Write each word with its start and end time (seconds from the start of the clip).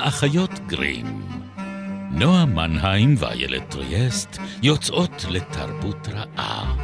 האחיות 0.00 0.50
גרים. 0.66 1.06
נועה 2.10 2.46
מנהיים 2.46 3.14
ואיילת 3.18 3.70
טריאסט 3.70 4.38
יוצאות 4.62 5.24
לתרבות 5.30 6.08
רעה. 6.08 6.76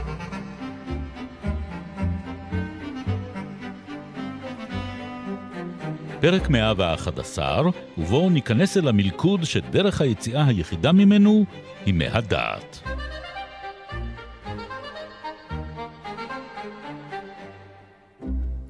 פרק 6.21 6.49
111, 6.51 7.63
ובו 7.99 8.31
ניכנס 8.31 8.77
אל 8.77 8.89
המלכוד 8.89 9.45
שדרך 9.45 10.01
היציאה 10.01 10.45
היחידה 10.47 10.93
ממנו 10.93 11.45
היא 11.87 11.95
מהדעת. 11.95 12.83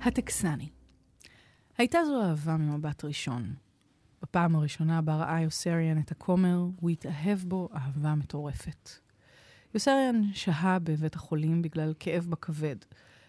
הטקסני. 0.02 0.68
הייתה 1.78 1.98
זו 2.04 2.22
אהבה 2.22 2.56
ממבט 2.56 3.04
ראשון. 3.04 3.65
בפעם 4.22 4.56
הראשונה 4.56 5.02
בה 5.02 5.16
ראה 5.16 5.40
יוסריאן 5.40 5.98
את 5.98 6.10
הכומר, 6.10 6.58
הוא 6.80 6.90
התאהב 6.90 7.38
בו 7.38 7.68
אהבה 7.74 8.14
מטורפת. 8.14 8.90
יוסריאן 9.74 10.22
שהה 10.32 10.78
בבית 10.78 11.14
החולים 11.14 11.62
בגלל 11.62 11.94
כאב 11.98 12.26
בכבד, 12.30 12.76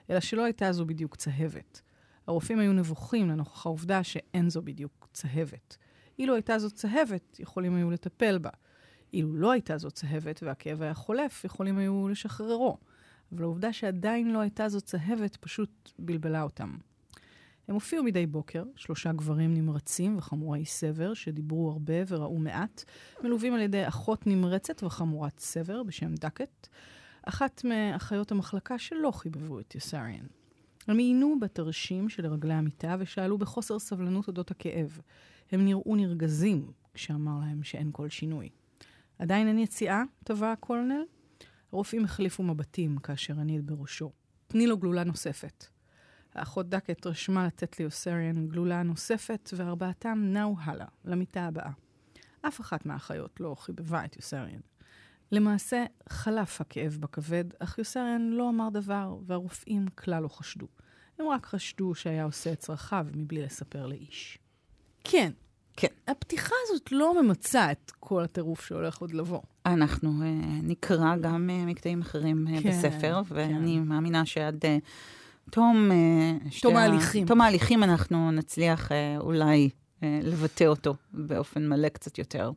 אלא 0.10 0.20
שלא 0.20 0.44
הייתה 0.44 0.72
זו 0.72 0.86
בדיוק 0.86 1.16
צהבת. 1.16 1.82
הרופאים 2.28 2.60
היו 2.60 2.74
נבוכים 2.74 3.30
לנוכח 3.30 3.66
העובדה 3.66 4.04
שאין 4.04 4.50
זו 4.50 4.62
בדיוק 4.62 5.08
צהבת. 5.14 5.78
אילו 6.20 6.36
הייתה 6.36 6.60
זו 6.60 6.72
צהבת, 6.72 7.40
יכולים 7.40 7.76
היו 7.76 7.92
לטפל 7.92 8.38
בה. 8.38 8.50
אילו 9.14 9.34
לא 9.34 9.52
הייתה 9.52 9.78
זו 9.78 9.92
צהבת 9.92 10.44
והכאב 10.44 10.82
היה 10.82 10.94
חולף, 10.94 11.46
יכולים 11.46 11.78
היו 11.78 12.08
לשחררו. 12.08 12.78
אבל 13.32 13.44
העובדה 13.44 13.74
שעדיין 13.74 14.34
לא 14.34 14.40
הייתה 14.40 14.70
זו 14.70 14.82
צהבת 14.82 15.36
פשוט 15.36 15.92
בלבלה 16.00 16.42
אותם. 16.42 16.78
הם 17.68 17.74
הופיעו 17.74 18.04
מדי 18.04 18.26
בוקר, 18.26 18.64
שלושה 18.76 19.12
גברים 19.12 19.54
נמרצים 19.54 20.18
וחמורי 20.18 20.66
סבר, 20.66 21.14
שדיברו 21.14 21.72
הרבה 21.72 21.94
וראו 22.08 22.38
מעט, 22.38 22.84
מלווים 23.24 23.54
על 23.54 23.62
ידי 23.62 23.88
אחות 23.88 24.28
נמרצת 24.28 24.84
וחמורת 24.84 25.40
סבר 25.40 25.84
בשם 25.84 26.16
דקט, 26.16 26.68
אחת 27.24 27.62
מאחיות 27.64 28.32
המחלקה 28.32 28.80
שלא 28.80 29.12
חיבבו 29.12 29.60
את 29.60 29.76
יסריאן. 29.76 30.26
הם 30.88 30.98
עיינו 30.98 31.40
בתרשים 31.40 32.10
שלרגלי 32.10 32.54
המיטה 32.54 32.96
ושאלו 33.00 33.38
בחוסר 33.38 33.80
סבלנות 33.80 34.28
אודות 34.28 34.52
הכאב. 34.52 35.00
הם 35.52 35.66
נראו 35.66 35.96
נרגזים 35.96 36.72
כשאמר 36.94 37.40
להם 37.40 37.64
שאין 37.64 37.90
כל 37.92 38.10
שינוי. 38.10 38.50
עדיין 39.20 39.48
אין 39.48 39.60
יציאה? 39.60 40.04
תבע 40.24 40.52
הקולונל. 40.52 41.02
הרופאים 41.72 42.06
החליפו 42.06 42.44
מבטים 42.44 42.98
כאשר 42.98 43.40
הניד 43.40 43.68
בראשו. 43.68 44.12
תני 44.48 44.68
לו 44.68 44.78
גלולה 44.78 45.04
נוספת. 45.04 45.77
האחות 46.38 46.70
דקט 46.70 47.08
רשמה 47.08 47.48
לתת 47.48 47.80
ליוסריאן 47.80 48.48
גלולה 48.48 48.84
נוספת, 48.84 49.50
וארבעתם 49.56 50.20
נעו 50.24 50.56
הלאה, 50.60 50.88
למיטה 51.06 51.44
הבאה. 51.44 51.72
אף 52.42 52.62
אחת 52.62 52.86
מהאחיות 52.86 53.40
לא 53.40 53.56
חיבבה 53.60 54.06
את 54.06 54.16
יוסריאן. 54.16 54.60
למעשה, 55.32 55.86
חלף 56.10 56.62
הכאב 56.62 56.98
בכבד, 57.00 57.46
אך 57.60 57.78
יוסריאן 57.78 58.30
לא 58.30 58.50
אמר 58.50 58.70
דבר, 58.70 59.18
והרופאים 59.26 59.86
כלל 59.96 60.24
לא 60.24 60.28
חשדו. 60.28 60.68
הם 61.20 61.28
רק 61.28 61.46
חשדו 61.46 61.96
שהיה 61.96 62.24
עושה 62.24 62.54
את 62.54 62.60
צרכיו 62.60 63.08
מבלי 63.14 63.42
לספר 63.42 63.86
לאיש. 63.86 64.38
כן, 65.04 65.32
כן. 65.78 65.88
הפתיחה 66.08 66.56
הזאת 66.64 66.92
לא 66.92 67.24
ממצה 67.24 67.72
את 67.72 67.92
כל 68.00 68.24
הטירוף 68.24 68.66
שהולך 68.66 68.98
עוד 68.98 69.14
לבוא. 69.14 69.42
אנחנו 69.66 70.10
uh, 70.10 70.24
נקרא 70.64 71.16
גם 71.18 71.50
uh, 71.50 71.70
מקטעים 71.70 72.02
אחרים 72.02 72.48
uh, 72.48 72.64
כן, 72.64 72.70
בספר, 72.70 73.22
ואני 73.28 73.76
כן. 73.76 73.84
מאמינה 73.84 74.26
שעד 74.26 74.66
uh, 74.66 74.68
תום... 75.52 75.92
Uh, 75.92 76.62
תום 76.62 76.76
ההליכים. 76.76 77.28
תום 77.28 77.42
ההליכים 77.42 77.84
אנחנו 77.84 78.32
נצליח 78.32 78.90
uh, 78.90 78.92
אולי 79.20 79.70
uh, 79.70 80.04
לבטא 80.24 80.64
אותו 80.64 80.96
באופן 81.14 81.68
מלא 81.68 81.90
קצת 81.90 82.18
יותר. 82.18 82.52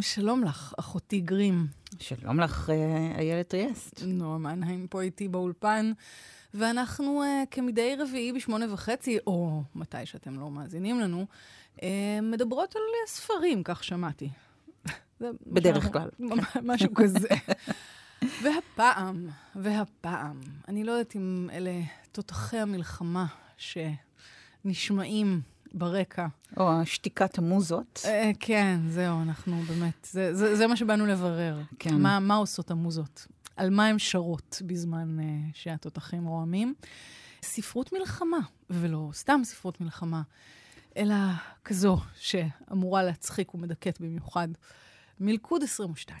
שלום 0.00 0.44
לך, 0.44 0.74
אחותי 0.78 1.20
גרים. 1.20 1.66
שלום 1.98 2.40
לך, 2.40 2.70
איילת 3.18 3.48
טריאסט. 3.48 4.02
נועה 4.06 4.38
מנהיים 4.38 4.86
פה 4.86 5.02
איתי 5.02 5.28
באולפן, 5.28 5.92
ואנחנו 6.54 7.22
כמדי 7.50 7.96
רביעי 7.98 8.32
בשמונה 8.32 8.72
וחצי, 8.72 9.18
או 9.26 9.62
מתי 9.74 10.06
שאתם 10.06 10.40
לא 10.40 10.50
מאזינים 10.50 11.00
לנו, 11.00 11.26
מדברות 12.22 12.76
על 12.76 12.82
ספרים, 13.06 13.62
כך 13.64 13.84
שמעתי. 13.84 14.28
בדרך 15.46 15.92
כלל. 15.92 16.08
משהו 16.62 16.94
כזה. 16.94 17.28
והפעם, 18.22 19.28
והפעם, 19.56 20.40
אני 20.68 20.84
לא 20.84 20.92
יודעת 20.92 21.16
אם 21.16 21.50
אלה 21.52 21.80
תותחי 22.12 22.58
המלחמה 22.58 23.26
שנשמעים 23.56 25.40
ברקע. 25.72 26.26
או 26.56 26.70
שתיקת 26.84 27.38
המוזות. 27.38 28.02
אה, 28.04 28.30
כן, 28.40 28.80
זהו, 28.88 29.22
אנחנו 29.22 29.62
באמת, 29.62 30.08
זה, 30.10 30.34
זה, 30.34 30.56
זה 30.56 30.66
מה 30.66 30.76
שבאנו 30.76 31.06
לברר. 31.06 31.62
כן. 31.78 31.94
מה, 31.94 32.20
מה 32.20 32.34
עושות 32.34 32.70
המוזות? 32.70 33.26
על 33.56 33.70
מה 33.70 33.86
הן 33.86 33.98
שרות 33.98 34.62
בזמן 34.66 35.18
uh, 35.18 35.22
שהתותחים 35.54 36.26
רועמים? 36.26 36.74
ספרות 37.42 37.92
מלחמה, 37.92 38.38
ולא 38.70 39.10
סתם 39.12 39.40
ספרות 39.44 39.80
מלחמה, 39.80 40.22
אלא 40.96 41.14
כזו 41.64 41.98
שאמורה 42.16 43.02
להצחיק 43.02 43.54
ומדכאת 43.54 44.00
במיוחד. 44.00 44.48
מלכוד 45.20 45.62
22. 45.62 46.18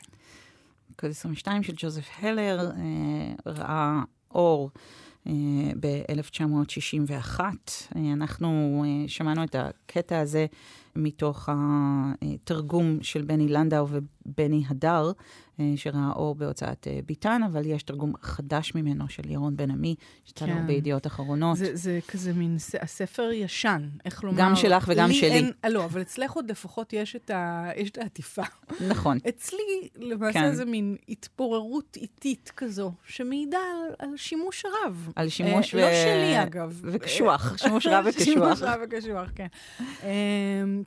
מלכוד 0.96 1.10
22 1.10 1.62
של 1.62 1.72
ג'וזף 1.76 2.08
הלר 2.18 2.70
אה, 2.70 3.52
ראה 3.52 4.02
אור 4.30 4.70
אה, 5.26 5.32
ב-1961. 5.80 7.40
אה, 7.40 8.12
אנחנו 8.12 8.84
שמענו 9.06 9.44
את 9.44 9.54
הקטע 9.58 10.18
הזה 10.20 10.46
מתוך 10.96 11.48
התרגום 11.52 12.98
של 13.02 13.22
בני 13.22 13.48
לנדאו 13.48 13.86
ובני 14.28 14.62
הדר, 14.68 15.12
אה, 15.60 15.72
שראה 15.76 16.12
אור 16.16 16.34
בהוצאת 16.34 16.86
אה, 16.86 16.98
ביטן, 17.06 17.42
אבל 17.42 17.66
יש 17.66 17.82
תרגום 17.82 18.12
חדש 18.22 18.74
ממנו 18.74 19.08
של 19.08 19.30
ירון 19.30 19.56
בן 19.56 19.70
עמי, 19.70 19.94
שיצא 20.24 20.46
כן. 20.46 20.66
בידיעות 20.66 21.06
אחרונות. 21.06 21.56
זה, 21.56 21.76
זה 21.76 21.98
כזה 22.08 22.32
מין 22.32 22.56
הספר 22.80 23.30
ישן, 23.32 23.88
איך 24.04 24.24
לומר? 24.24 24.38
גם 24.38 24.56
שלך 24.56 24.84
וגם 24.88 25.12
שלי. 25.12 25.30
אין, 25.30 25.52
אה, 25.64 25.70
לא, 25.70 25.84
אבל 25.84 26.00
אצלך 26.00 26.32
עוד 26.32 26.50
לפחות 26.50 26.92
יש 26.92 27.16
את, 27.16 27.30
ה, 27.30 27.70
יש 27.76 27.90
את 27.90 27.98
העטיפה. 27.98 28.42
נכון. 28.88 29.18
אצלי, 29.28 29.88
למעשה 29.96 30.40
כן. 30.40 30.54
זה 30.54 30.64
מין 30.64 30.96
התפוררות 31.08 31.96
איטית 31.96 32.52
כזו, 32.56 32.92
שמעידה 33.06 33.58
על, 33.58 34.08
על 34.08 34.16
שימוש 34.16 34.64
רב. 34.84 35.10
על 35.16 35.28
שימוש 35.28 35.74
אה, 35.74 35.80
ו... 35.80 35.82
לא 35.82 35.90
שלי, 35.92 36.42
אגב. 36.42 36.80
וקשוח, 36.82 37.56
שימוש 37.56 37.86
רב 37.86 38.04
וקשוח. 38.08 38.24
שימוש 38.34 38.62
רב 38.62 38.80
וקשוח, 38.84 39.30
כן. 39.34 39.46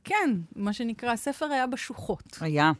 כן, 0.04 0.30
מה 0.56 0.74
שנקרא, 0.74 1.12
הספר 1.12 1.46
היה 1.46 1.68
בשוחות. 1.68 2.38
היה. 2.42 2.72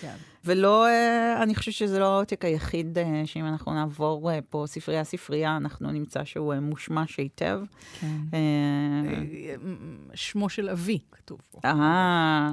כן. 0.00 0.14
ולא, 0.44 0.88
אה, 0.88 1.42
אני 1.42 1.54
חושבת 1.54 1.74
שזה 1.74 1.98
לא 1.98 2.14
העותק 2.14 2.44
היחיד, 2.44 2.98
אה, 2.98 3.22
שאם 3.24 3.46
אנחנו 3.46 3.74
נעבור 3.74 4.30
אה, 4.30 4.38
פה 4.50 4.64
ספרייה 4.66 5.04
ספרייה, 5.04 5.56
אנחנו 5.56 5.92
נמצא 5.92 6.24
שהוא 6.24 6.54
מושמש 6.54 7.16
היטב. 7.16 7.60
כן. 8.00 8.08
שמו 10.14 10.48
של 10.48 10.68
אבי 10.68 10.98
כתוב 11.12 11.40
פה. 11.50 11.60
אה, 11.64 12.50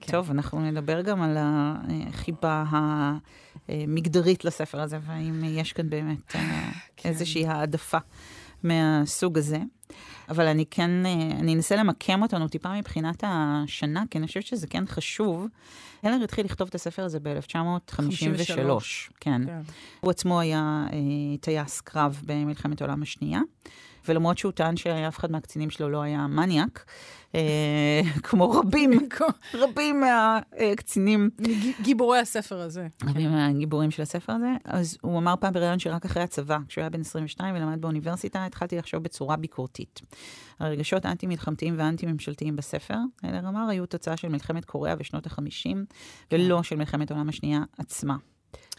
כן. 0.00 0.12
טוב, 0.12 0.30
אנחנו 0.30 0.60
נדבר 0.60 1.00
גם 1.00 1.22
על 1.22 1.36
החיבה 1.40 2.64
המגדרית 3.68 4.44
לספר 4.44 4.80
הזה, 4.80 4.98
והאם 5.06 5.44
יש 5.44 5.72
כאן 5.72 5.90
באמת 5.90 6.18
כן. 6.26 7.08
איזושהי 7.08 7.46
העדפה 7.46 7.98
מהסוג 8.62 9.38
הזה. 9.38 9.58
אבל 10.28 10.46
אני 10.46 10.64
כן, 10.70 10.90
אני 11.40 11.54
אנסה 11.54 11.76
למקם 11.76 12.22
אותנו 12.22 12.48
טיפה 12.48 12.74
מבחינת 12.74 13.24
השנה, 13.26 14.04
כי 14.10 14.18
אני 14.18 14.26
חושבת 14.26 14.46
שזה 14.46 14.66
כן 14.66 14.86
חשוב. 14.86 15.46
הלר 16.02 16.24
התחיל 16.24 16.46
לכתוב 16.46 16.68
את 16.68 16.74
הספר 16.74 17.04
הזה 17.04 17.18
ב-1953. 17.20 18.00
כן. 19.20 19.46
כן. 19.46 19.60
הוא 20.00 20.10
עצמו 20.10 20.40
היה 20.40 20.86
אה, 20.92 20.98
טייס 21.40 21.80
קרב 21.80 22.22
במלחמת 22.26 22.80
העולם 22.80 23.02
השנייה, 23.02 23.40
ולמרות 24.08 24.38
שהוא 24.38 24.52
טען 24.52 24.76
שאף 24.76 25.18
אחד 25.18 25.30
מהקצינים 25.30 25.70
שלו 25.70 25.88
לא 25.88 26.02
היה 26.02 26.26
מניאק, 26.26 26.84
אה, 27.34 28.00
כמו 28.22 28.50
רבים, 28.50 29.08
רבים 29.54 30.00
מהקצינים. 30.00 31.30
גיבורי 31.82 32.18
הספר 32.18 32.60
הזה. 32.60 32.86
רבים 33.04 33.30
מהגיבורים 33.30 33.90
של 33.90 34.02
הספר 34.02 34.32
הזה. 34.32 34.52
אז 34.64 34.98
הוא 35.02 35.18
אמר 35.18 35.34
פעם 35.40 35.52
בריאיון 35.52 35.78
שרק 35.78 36.04
אחרי 36.04 36.22
הצבא, 36.22 36.58
כשהוא 36.68 36.82
היה 36.82 36.90
בן 36.90 37.00
22 37.00 37.54
ולמד 37.54 37.80
באוניברסיטה, 37.80 38.46
התחלתי 38.46 38.76
לחשוב 38.76 39.02
בצורה 39.02 39.36
ביקורתית. 39.36 40.00
הרגשות 40.60 41.04
האנטי-מלחמתיים 41.04 41.78
והאנטי-ממשלתיים 41.78 42.56
בספר, 42.56 42.98
אלר 43.24 43.48
אמר, 43.48 43.68
היו 43.68 43.86
תוצאה 43.86 44.16
של 44.16 44.28
מלחמת 44.28 44.64
קוריאה 44.64 44.96
בשנות 44.96 45.26
ה-50, 45.26 45.62
כן. 45.62 45.78
ולא 46.32 46.62
של 46.62 46.76
מלחמת 46.76 47.10
העולם 47.10 47.28
השנייה 47.28 47.60
עצמה. 47.78 48.16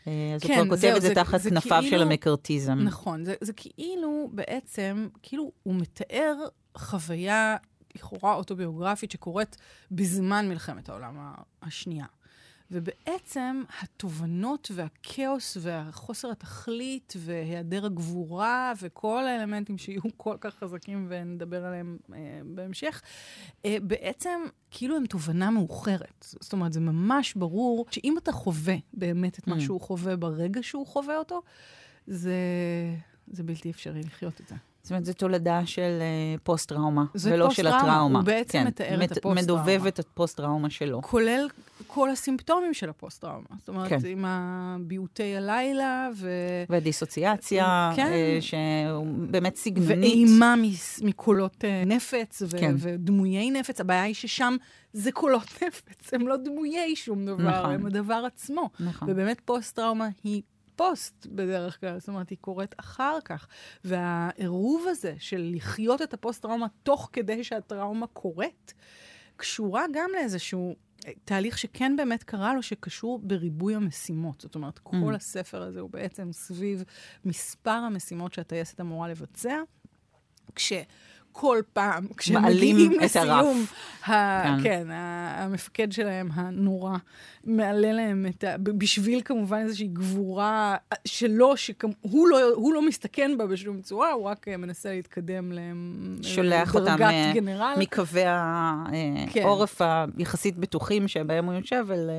אה, 0.07 0.36
אז 0.36 0.42
כן, 0.42 0.57
הוא 0.57 0.65
כבר 0.65 0.75
כותב 0.75 0.94
את 0.95 1.01
זה, 1.01 1.07
זה 1.07 1.15
תחת 1.15 1.42
זה 1.42 1.50
כנפיו 1.50 1.81
כאילו, 1.81 1.98
של 1.98 2.01
המקארתיזם. 2.01 2.80
נכון, 2.80 3.25
זה, 3.25 3.36
זה 3.42 3.54
כאילו 3.54 4.30
בעצם, 4.33 5.07
כאילו 5.24 5.51
הוא 5.63 5.75
מתאר 5.75 6.36
חוויה 6.77 7.56
לכאורה 7.95 8.33
אוטוביוגרפית 8.33 9.12
שקורית 9.12 9.57
בזמן 9.92 10.50
מלחמת 10.50 10.89
העולם 10.89 11.18
השנייה. 11.62 12.06
ובעצם 12.72 13.64
התובנות 13.81 14.72
והכאוס 14.74 15.58
והחוסר 15.62 16.31
התכלית 16.31 17.14
והיעדר 17.18 17.86
הגבורה 17.86 18.74
וכל 18.81 19.28
האלמנטים 19.28 19.78
שיהיו 19.78 20.02
כל 20.18 20.36
כך 20.42 20.56
חזקים 20.56 21.08
ונדבר 21.10 21.66
עליהם 21.66 21.98
אה, 22.14 22.42
בהמשך, 22.46 23.02
אה, 23.66 23.78
בעצם 23.81 24.42
כאילו 24.72 24.98
הם 24.98 25.06
תובנה 25.06 25.52
מאוחרת. 25.52 26.25
זאת 26.40 26.54
אומרת, 26.54 26.74
זה 26.74 26.80
ממש 26.80 27.34
ברור 27.34 27.86
שאם 27.92 28.18
אתה 28.18 28.31
חווה 28.31 28.75
באמת 28.94 29.40
את 29.40 29.48
מה 29.48 29.56
mm. 29.56 29.62
שהוא 29.62 29.81
חווה 29.81 30.16
ברגע 30.16 30.64
שהוא 30.64 30.88
חווה 30.88 31.18
אותו, 31.18 31.42
זה, 32.08 32.36
זה 33.28 33.44
בלתי 33.44 33.72
אפשרי 33.72 34.02
לחיות 34.02 34.42
את 34.42 34.48
זה. 34.48 34.56
זאת 34.88 34.92
אומרת, 34.92 35.06
זו 35.06 35.13
תולדה 35.13 35.66
של 35.66 36.00
uh, 36.00 36.39
פוסט-טראומה, 36.44 37.06
ולא 37.24 37.45
פוסט 37.45 37.57
של 37.57 37.68
הטראומה. 37.68 38.19
הוא 38.19 38.25
בעצם 38.25 38.60
כן, 38.60 38.68
מתאר 38.68 39.00
מת, 39.00 39.12
את 39.12 39.18
הפוסט-טראומה. 39.18 39.42
מדובב 39.42 39.88
את 39.88 40.00
הפוסט-טראומה 40.00 40.69
שלו. 40.69 41.01
כולל 41.01 41.48
כל 41.88 42.10
הסימפטומים 42.10 42.74
של 42.74 42.89
הפוסט-טראומה. 42.89 43.48
זאת 43.60 43.68
אומרת, 43.68 43.89
כן. 43.89 44.00
עם 44.06 44.25
הביעוטי 44.28 45.38
הלילה 45.38 46.10
ו... 46.16 46.30
ודיסוציאציה, 46.69 47.92
כן. 47.95 48.07
uh, 48.07 48.42
שבאמת 48.42 49.56
סגנונית. 49.56 50.00
ואימה 50.00 50.56
מקולות 51.01 51.56
uh, 51.56 51.88
נפץ 51.88 52.42
ו- 52.42 52.57
כן. 52.60 52.75
ודמויי 52.78 53.51
נפץ. 53.51 53.81
הבעיה 53.81 54.04
היא 54.04 54.16
ששם 54.16 54.56
זה 54.94 55.12
קולות 55.12 55.54
נפץ, 55.68 56.13
הם 56.13 56.28
לא 56.28 56.38
דמויי 56.38 56.95
שום 56.95 57.25
דבר, 57.25 57.60
נכון. 57.60 57.72
הם 57.72 57.86
הדבר 57.86 58.24
עצמו. 58.28 58.69
נכון. 58.80 59.07
ובאמת 59.12 59.42
פוסט-טראומה 59.45 60.07
היא 60.24 60.42
פוסט 60.77 61.25
בדרך 61.25 61.79
כלל, 61.79 62.00
זאת 62.00 62.07
אומרת, 62.07 62.29
היא 62.29 62.38
קורית 62.41 62.75
אחר 62.79 63.18
כך. 63.25 63.47
והעירוב 63.83 64.85
הזה 64.89 65.15
של 65.19 65.51
לחיות 65.56 66.01
את 66.01 66.13
הפוסט-טראומה 66.13 66.68
תוך 66.83 67.09
כדי 67.13 67.44
שהטראומה 67.44 68.07
קורית, 68.07 68.74
קשורה 69.35 69.85
גם 69.94 70.09
לאיזשהו 70.13 70.75
אה, 71.07 71.12
תהליך 71.25 71.57
שכן 71.57 71.95
באמת 71.95 72.24
קרה 72.24 72.53
לו, 72.53 72.63
שקשור 72.63 73.19
בריבוי 73.19 73.75
המשימות. 73.75 74.41
זאת 74.41 74.56
אומרת, 74.56 74.79
כל 74.79 75.13
mm. 75.13 75.15
הספר 75.15 75.62
הזה 75.62 75.79
הוא 75.79 75.89
בעצם 75.89 76.29
סביב 76.31 76.83
מספר 77.25 77.69
המשימות 77.69 78.33
שהטייסת 78.33 78.81
אמורה 78.81 79.07
לבצע. 79.07 79.62
כש... 80.56 80.73
כל 81.39 81.62
פעם, 81.74 82.07
כשמגיעים 82.18 82.92
לסיום, 83.01 83.66
ה- 84.06 84.44
כן, 84.44 84.63
כן 84.63 84.88
המפקד 84.92 85.92
שלהם, 85.92 86.30
הנורא, 86.34 86.98
מעלה 87.44 87.92
להם 87.92 88.25
את 88.30 88.44
ה... 88.44 88.57
בשביל 88.57 89.22
כמובן 89.25 89.57
איזושהי 89.57 89.88
גבורה 89.88 90.75
שלו, 91.06 91.57
שהוא 91.57 92.28
לא, 92.28 92.39
לא 92.74 92.88
מסתכן 92.88 93.31
בה 93.38 93.45
בשום 93.45 93.81
צורה, 93.81 94.12
הוא 94.12 94.24
רק 94.24 94.48
אה, 94.48 94.57
מנסה 94.57 94.89
להתקדם 94.89 95.51
לדרגת 95.51 96.75
אותם 96.75 96.98
גנרל. 97.34 97.74
מקווי 97.80 98.24
העורף 98.25 99.78
כן. 99.78 99.86
היחסית 100.18 100.57
בטוחים 100.57 101.07
שבהם 101.07 101.45
הוא 101.45 101.54
יושב, 101.54 101.86
אל... 101.92 102.10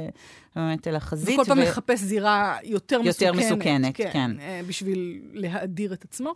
באמת 0.59 0.89
אל 0.89 0.97
החזית. 0.97 1.39
וכל 1.39 1.45
פעם 1.45 1.61
מחפש 1.61 2.01
זירה 2.01 2.59
יותר, 2.65 3.01
יותר 3.05 3.33
מסוכנת. 3.33 3.53
מסוכנת, 3.53 3.97
כן. 3.97 4.11
כן. 4.13 4.31
אה, 4.41 4.61
בשביל 4.69 5.21
להאדיר 5.33 5.93
את 5.93 6.05
עצמו. 6.05 6.35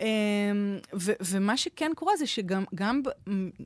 אמ, 0.00 0.06
ו- 0.94 1.12
ומה 1.20 1.56
שכן 1.56 1.90
קורה 1.96 2.16
זה 2.16 2.26
שגם 2.26 3.02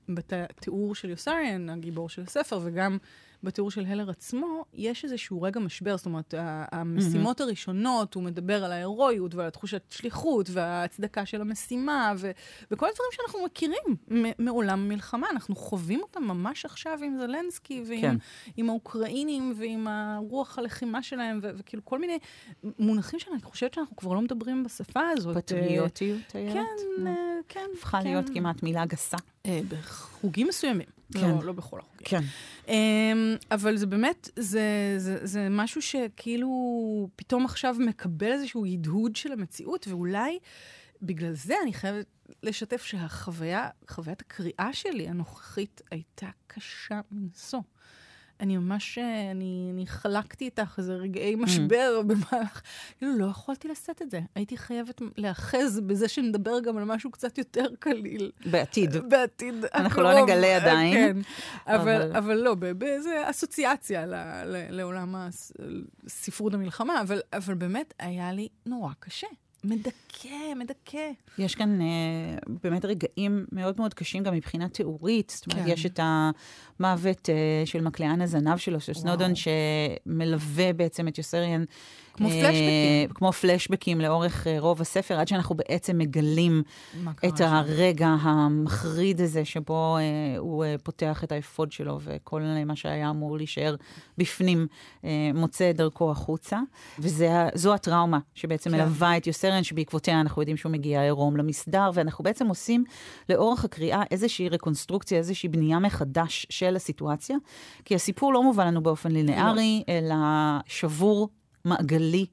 בתיאור 0.08 0.94
של 0.94 1.10
יוסריאן, 1.10 1.70
הגיבור 1.70 2.08
של 2.08 2.22
הספר, 2.22 2.60
וגם 2.62 2.98
בתיאור 3.44 3.70
של 3.70 3.86
הלר 3.86 4.10
עצמו, 4.10 4.64
יש 4.74 5.04
איזשהו 5.04 5.42
רגע 5.42 5.60
משבר, 5.60 5.96
זאת 5.96 6.06
אומרת, 6.06 6.34
המשימות 6.72 7.40
mm-hmm. 7.40 7.44
הראשונות, 7.44 8.14
הוא 8.14 8.22
מדבר 8.22 8.64
על 8.64 8.72
ההירואיות 8.72 9.34
ועל 9.34 9.50
תחושת 9.50 9.82
שליחות 9.90 10.50
וההצדקה 10.52 11.26
של 11.26 11.40
המשימה, 11.40 12.12
ו- 12.18 12.30
וכל 12.70 12.86
הדברים 12.86 13.10
שאנחנו 13.12 13.44
מכירים 13.44 14.24
מעולם 14.38 14.78
המלחמה, 14.78 15.30
אנחנו 15.30 15.56
חווים 15.56 16.00
אותם 16.02 16.22
ממש 16.22 16.64
עכשיו 16.64 16.98
עם 17.02 17.16
זלנסקי 17.18 17.82
ועם 17.86 18.00
כן. 18.00 18.16
עם 18.56 18.70
האוקראינים 18.70 19.54
ועם 19.56 19.86
הרוח 19.88 20.58
הלחימה 20.58 21.02
שלהם, 21.02 21.40
ו- 21.42 21.50
וכאילו 21.56 21.84
כל 21.84 21.98
מיני 21.98 22.18
מונחים 22.78 23.18
שאני 23.18 23.42
חושבת 23.42 23.74
שאנחנו 23.74 23.96
כבר 23.96 24.12
לא 24.12 24.20
מדברים 24.20 24.64
בשפה 24.64 25.08
הזאת. 25.08 25.36
פטריוטיות, 25.36 26.20
כן, 26.28 26.64
אה, 27.06 27.12
כן. 27.48 27.66
הפכה 27.78 27.98
כן. 27.98 28.06
להיות 28.06 28.24
כמעט 28.34 28.62
מילה 28.62 28.86
גסה. 28.86 29.16
אה, 29.46 29.60
בחוגים 29.68 30.48
מסוימים. 30.48 30.86
כן. 31.12 31.20
לא, 31.20 31.44
לא 31.44 31.52
בכל 31.52 31.78
החוגים. 31.78 32.04
כן. 32.04 32.22
Um, 32.66 32.70
אבל 33.50 33.76
זה 33.76 33.86
באמת, 33.86 34.28
זה, 34.36 34.94
זה, 34.98 35.26
זה 35.26 35.48
משהו 35.50 35.82
שכאילו 35.82 36.48
פתאום 37.16 37.44
עכשיו 37.44 37.76
מקבל 37.78 38.32
איזשהו 38.32 38.64
הדהוד 38.64 39.16
של 39.16 39.32
המציאות, 39.32 39.88
ואולי 39.88 40.38
בגלל 41.02 41.32
זה 41.32 41.54
אני 41.62 41.72
חייבת 41.72 42.06
לשתף 42.42 42.84
שהחוויה, 42.84 43.68
חוויית 43.88 44.20
הקריאה 44.20 44.72
שלי 44.72 45.08
הנוכחית 45.08 45.82
הייתה 45.90 46.28
קשה 46.46 47.00
מנשוא. 47.10 47.60
אני 48.40 48.56
ממש, 48.56 48.98
אה, 48.98 49.30
אני, 49.30 49.70
אני 49.72 49.86
חלקתי 49.86 50.44
איתך 50.44 50.74
איזה 50.78 50.94
רגעי 50.94 51.34
mm. 51.34 51.36
משבר. 51.36 52.00
במהלך, 52.06 52.62
כאילו 52.98 53.18
לא 53.18 53.26
יכולתי 53.26 53.68
לשאת 53.68 54.02
את 54.02 54.10
זה. 54.10 54.20
הייתי 54.34 54.56
חייבת 54.56 55.02
להאחז 55.16 55.80
בזה 55.86 56.08
שנדבר 56.08 56.60
גם 56.60 56.76
על 56.76 56.84
משהו 56.84 57.10
קצת 57.10 57.38
יותר 57.38 57.66
קליל. 57.78 58.30
בעתיד. 58.46 58.96
בעתיד 59.08 59.54
אנחנו 59.74 60.02
לא 60.02 60.08
הקרוב, 60.08 60.28
לא 60.28 60.34
נגלה 60.34 60.56
עדיין. 60.56 60.94
כן, 60.94 61.16
אבל, 61.66 62.02
אבל... 62.02 62.16
אבל 62.16 62.34
לא, 62.36 62.54
באיזה 62.54 63.30
אסוציאציה 63.30 64.06
ל, 64.06 64.14
ל, 64.44 64.76
לעולם 64.76 65.14
הספרות 66.06 66.54
המלחמה, 66.54 67.00
אבל, 67.00 67.20
אבל 67.32 67.54
באמת 67.54 67.94
היה 67.98 68.32
לי 68.32 68.48
נורא 68.66 68.92
קשה. 69.00 69.26
מדכא, 69.64 70.54
מדכא. 70.56 71.10
יש 71.38 71.54
כאן 71.54 71.80
uh, 71.80 72.50
באמת 72.62 72.84
רגעים 72.84 73.46
מאוד 73.52 73.74
מאוד 73.78 73.94
קשים 73.94 74.22
גם 74.22 74.34
מבחינה 74.34 74.68
תיאורית. 74.68 75.32
זאת 75.36 75.52
אומרת, 75.52 75.66
כן. 75.66 75.72
יש 75.72 75.86
את 75.86 76.00
המוות 76.02 77.28
uh, 77.28 77.66
של 77.66 77.80
מקליען 77.80 78.20
הזנב 78.20 78.56
שלו, 78.56 78.80
של 78.80 78.94
סנודון, 78.94 79.32
שמלווה 79.34 80.72
בעצם 80.72 81.08
את 81.08 81.18
יוסריאן 81.18 81.64
כמו 82.14 82.28
פלשבקים. 82.28 83.08
כמו 83.14 83.32
פלשבקים 83.32 84.00
לאורך 84.00 84.46
אה, 84.46 84.56
רוב 84.58 84.80
הספר, 84.80 85.18
עד 85.18 85.28
שאנחנו 85.28 85.54
בעצם 85.54 85.98
מגלים 85.98 86.62
את 87.26 87.40
הרגע 87.40 88.08
המחריד 88.08 89.20
הזה 89.20 89.44
שבו 89.44 89.96
אה, 89.96 90.38
הוא 90.38 90.64
אה, 90.64 90.74
פותח 90.82 91.24
את 91.24 91.32
האפוד 91.32 91.72
שלו, 91.72 91.98
וכל 92.02 92.42
מה 92.66 92.76
שהיה 92.76 93.10
אמור 93.10 93.36
להישאר 93.36 93.74
בפנים 94.18 94.66
אה, 95.04 95.10
מוצא 95.34 95.70
את 95.70 95.76
דרכו 95.76 96.10
החוצה. 96.10 96.60
וזו 96.98 97.74
הטראומה 97.74 98.18
שבעצם 98.34 98.70
כן. 98.70 98.76
מלווה 98.76 99.16
את 99.16 99.26
יוסרן, 99.26 99.62
שבעקבותיה 99.62 100.20
אנחנו 100.20 100.42
יודעים 100.42 100.56
שהוא 100.56 100.72
מגיע 100.72 101.02
עירום 101.02 101.36
למסדר, 101.36 101.90
ואנחנו 101.94 102.24
בעצם 102.24 102.46
עושים 102.46 102.84
לאורך 103.28 103.64
הקריאה 103.64 104.02
איזושהי 104.10 104.48
רקונסטרוקציה, 104.48 105.18
איזושהי 105.18 105.48
בנייה 105.48 105.78
מחדש 105.78 106.46
של 106.50 106.76
הסיטואציה, 106.76 107.36
כי 107.84 107.94
הסיפור 107.94 108.32
לא 108.32 108.42
מובן 108.42 108.66
לנו 108.66 108.82
באופן 108.82 109.12
לינארי, 109.12 109.82
לא. 109.88 109.94
אלא 109.94 110.14
שבור 110.66 111.28
מעגלי. 111.64 112.26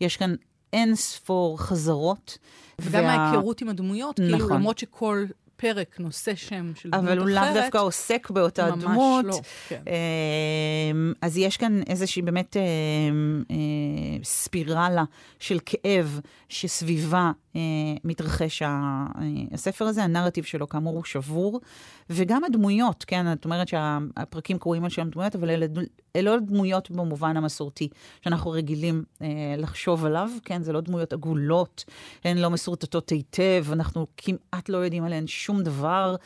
יש 0.00 0.16
כאן 0.16 0.34
אין 0.72 0.94
ספור 0.94 1.60
חזרות. 1.60 2.38
וגם 2.80 3.04
וה... 3.04 3.10
ההיכרות 3.10 3.60
עם 3.60 3.68
הדמויות, 3.68 4.16
כאילו, 4.16 4.28
נכון. 4.28 4.40
כאילו, 4.40 4.54
למרות 4.58 4.78
שכל 4.78 5.26
פרק 5.56 6.00
נושא 6.00 6.34
שם 6.34 6.72
של 6.74 6.90
דמות 6.90 7.04
אחרת. 7.04 7.18
אבל 7.18 7.18
הוא 7.18 7.28
לאו 7.28 7.54
דווקא 7.54 7.78
עוסק 7.78 8.30
באותה 8.30 8.70
ממש 8.70 8.84
דמות. 8.84 9.24
ממש 9.24 9.34
לא, 9.36 9.40
כן. 9.68 9.82
אמ, 9.86 11.12
אז 11.22 11.36
יש 11.38 11.56
כאן 11.56 11.80
איזושהי 11.86 12.22
באמת 12.22 12.56
אמ, 12.56 13.42
אה, 13.50 13.56
ספירלה 14.24 15.04
של 15.38 15.58
כאב 15.66 16.20
שסביבה 16.48 17.30
מתרחש 18.04 18.62
אה, 18.62 19.06
הספר 19.52 19.84
הזה. 19.84 20.04
הנרטיב 20.04 20.44
שלו, 20.44 20.68
כאמור, 20.68 20.94
הוא 20.94 21.04
שבור. 21.04 21.60
וגם 22.10 22.44
הדמויות, 22.44 23.04
כן, 23.04 23.32
את 23.32 23.44
אומרת 23.44 23.68
שהפרקים 23.68 24.58
קרויים 24.58 24.84
על 24.84 24.90
שם 24.90 25.10
דמויות, 25.10 25.36
אבל 25.36 25.50
אלה, 25.50 25.66
לא 26.22 26.38
דמויות 26.38 26.90
במובן 26.90 27.36
המסורתי 27.36 27.88
שאנחנו 28.22 28.50
רגילים 28.50 29.04
אה, 29.22 29.28
לחשוב 29.58 30.04
עליו, 30.04 30.30
כן, 30.44 30.62
זה 30.62 30.72
לא 30.72 30.80
דמויות 30.80 31.12
עגולות, 31.12 31.84
הן 32.24 32.38
לא 32.38 32.50
מסורטטות 32.50 33.10
היטב, 33.10 33.64
אנחנו 33.72 34.06
כמעט 34.16 34.68
לא 34.68 34.76
יודעים 34.76 35.04
עליהן 35.04 35.26
שום 35.26 35.62
דבר, 35.62 36.16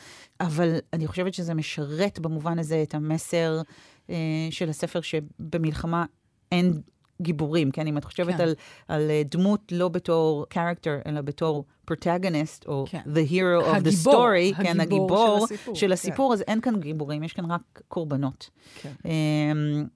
אבל 0.41 0.77
אני 0.93 1.07
חושבת 1.07 1.33
שזה 1.33 1.53
משרת 1.53 2.19
במובן 2.19 2.59
הזה 2.59 2.83
את 2.83 2.95
המסר 2.95 3.61
אה, 4.09 4.47
של 4.51 4.69
הספר 4.69 5.01
שבמלחמה 5.01 6.05
אין 6.51 6.81
גיבורים, 7.21 7.71
כן? 7.71 7.87
אם 7.87 7.97
את 7.97 8.03
חושבת 8.03 8.35
כן. 8.35 8.43
על, 8.43 8.55
על 8.87 9.09
אה, 9.09 9.21
דמות 9.25 9.71
לא 9.71 9.89
בתור 9.89 10.45
character, 10.53 11.07
אלא 11.09 11.21
בתור 11.21 11.65
פרוטגניסט, 11.85 12.65
או 12.67 12.85
כן. 12.89 13.01
the 13.05 13.31
hero 13.31 13.65
הגיבור, 13.65 13.75
of 13.75 13.93
the 13.93 14.07
story, 14.07 14.59
הגיבור 14.59 14.63
כן, 14.63 14.79
הגיבור 14.79 15.47
של 15.47 15.53
הסיפור, 15.53 15.75
של 15.75 15.91
הסיפור 15.91 16.29
כן. 16.29 16.33
אז 16.33 16.43
אין 16.47 16.61
כאן 16.61 16.79
גיבורים, 16.79 17.23
יש 17.23 17.33
כאן 17.33 17.51
רק 17.51 17.81
קורבנות. 17.87 18.49
כן. 18.81 18.89
Um, 19.03 19.07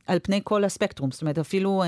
על 0.08 0.20
פני 0.24 0.42
כל 0.44 0.64
הספקטרום, 0.64 1.12
זאת 1.12 1.22
אומרת, 1.22 1.38
אפילו 1.38 1.84
uh, 1.84 1.86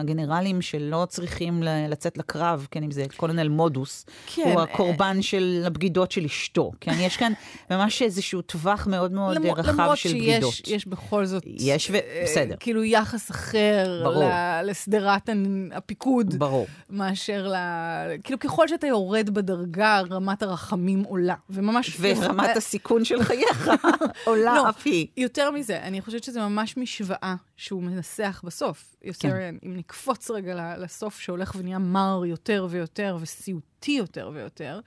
הגנרלים 0.00 0.62
שלא 0.62 1.06
צריכים 1.08 1.62
לצאת 1.62 2.18
לקרב, 2.18 2.66
כן, 2.70 2.82
אם 2.82 2.90
זה 2.90 3.04
קולונל 3.16 3.48
מודוס, 3.48 4.06
כן. 4.34 4.52
הוא 4.52 4.60
הקורבן 4.60 5.22
של 5.22 5.62
הבגידות 5.66 6.10
של 6.10 6.24
אשתו, 6.24 6.72
כן? 6.80 6.92
יש 6.98 7.16
כאן 7.16 7.32
ממש 7.70 8.02
איזשהו 8.02 8.42
טווח 8.42 8.86
מאוד 8.86 9.12
מאוד 9.12 9.36
למ, 9.36 9.46
רחב 9.46 9.94
של 9.94 10.08
בגידות. 10.08 10.38
למרות 10.38 10.54
שיש 10.54 10.86
בכל 10.86 11.24
זאת... 11.24 11.42
יש 11.46 11.90
ו... 11.90 11.96
בסדר. 12.24 12.54
כאילו 12.60 12.84
יחס 12.84 13.30
אחר 13.30 14.00
ברור. 14.04 14.30
לשדרת 14.64 15.28
הפיקוד. 15.72 16.34
ברור. 16.38 16.66
מאשר 16.90 17.48
ל... 17.48 17.56
כאילו, 18.24 18.38
ככל 18.38 18.68
שאתה 18.68 18.86
יורד 18.86 19.30
בדרגה, 19.42 20.00
רמת 20.10 20.42
הרחמים 20.42 21.02
עולה. 21.02 21.34
וממש... 21.50 21.96
ורמת 22.00 22.56
הסיכון 22.56 23.04
של 23.04 23.22
חייך 23.22 23.70
עולה 24.24 24.54
לא, 24.54 24.68
אף 24.68 24.82
היא. 24.84 25.06
יותר 25.16 25.50
מזה, 25.50 25.82
אני 25.82 26.00
חושבת 26.00 26.24
שזה 26.24 26.40
ממש 26.40 26.76
משוואה 26.76 27.34
שהוא 27.56 27.82
מנסח 27.82 28.42
בסוף. 28.44 28.96
יוסריאן, 29.04 29.36
כן. 29.60 29.68
אם 29.68 29.76
נקפוץ 29.76 30.30
רגע 30.30 30.76
לסוף, 30.78 31.20
שהולך 31.20 31.52
ונהיה 31.58 31.78
מר 31.78 32.22
יותר 32.26 32.66
ויותר 32.70 33.16
וסיוטי 33.20 33.92
יותר 33.92 34.30
ויותר, 34.34 34.80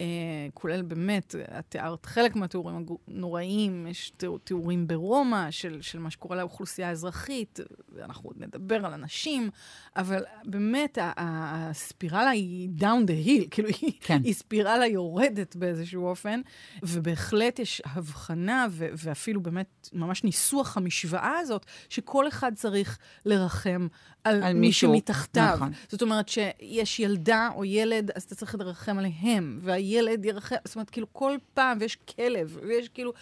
אה, 0.00 0.06
כולל 0.54 0.82
באמת, 0.82 1.34
את 1.58 1.64
תיארת 1.68 2.06
חלק 2.06 2.36
מהתיאורים 2.36 2.86
הנוראיים, 3.08 3.86
יש 3.86 4.12
תיאור, 4.16 4.38
תיאורים 4.38 4.86
ברומא 4.86 5.50
של, 5.50 5.82
של 5.82 5.98
מה 5.98 6.10
שקורה 6.10 6.36
לאוכלוסייה 6.36 6.88
האזרחית, 6.88 7.60
ואנחנו 7.92 8.28
עוד 8.30 8.36
נדבר 8.38 8.86
על 8.86 8.92
אנשים, 8.92 9.50
אבל 9.96 10.24
באמת 10.44 10.98
הספירלה 11.16 12.30
היא 12.30 12.68
down 12.78 13.06
the 13.06 13.26
hill, 13.26 13.48
כאילו 13.50 13.68
היא, 13.68 13.92
כן. 14.00 14.20
היא 14.24 14.34
ספירלה 14.34 14.86
יורדת 14.86 15.56
באיזשהו 15.56 16.06
אופן, 16.06 16.40
ובהחלט 16.82 17.58
יש 17.58 17.82
הבחנה 17.84 18.66
ו- 18.70 18.88
ואפילו 18.96 19.42
באמת 19.42 19.88
ממש 19.92 20.24
ניסוח 20.24 20.76
המשוואה 20.76 21.38
הזאת, 21.38 21.66
שכל 21.88 22.28
אחד 22.28 22.52
צריך 22.54 22.98
לרחם 23.24 23.86
על, 24.28 24.42
על 24.42 24.52
מי 24.52 24.72
שמתחתיו. 24.72 25.52
נכון. 25.54 25.72
זאת 25.88 26.02
אומרת 26.02 26.28
שיש 26.28 27.00
ילדה 27.00 27.48
או 27.54 27.64
ילד, 27.64 28.10
אז 28.14 28.22
אתה 28.22 28.34
צריך 28.34 28.54
לרחם 28.54 28.98
עליהם, 28.98 29.60
והילד 29.62 30.24
ירחם, 30.24 30.56
זאת 30.64 30.76
אומרת, 30.76 30.90
כאילו 30.90 31.06
כל 31.12 31.36
פעם, 31.54 31.78
ויש 31.80 31.96
כלב, 32.16 32.58
ויש 32.68 32.88
כאילו, 32.88 33.12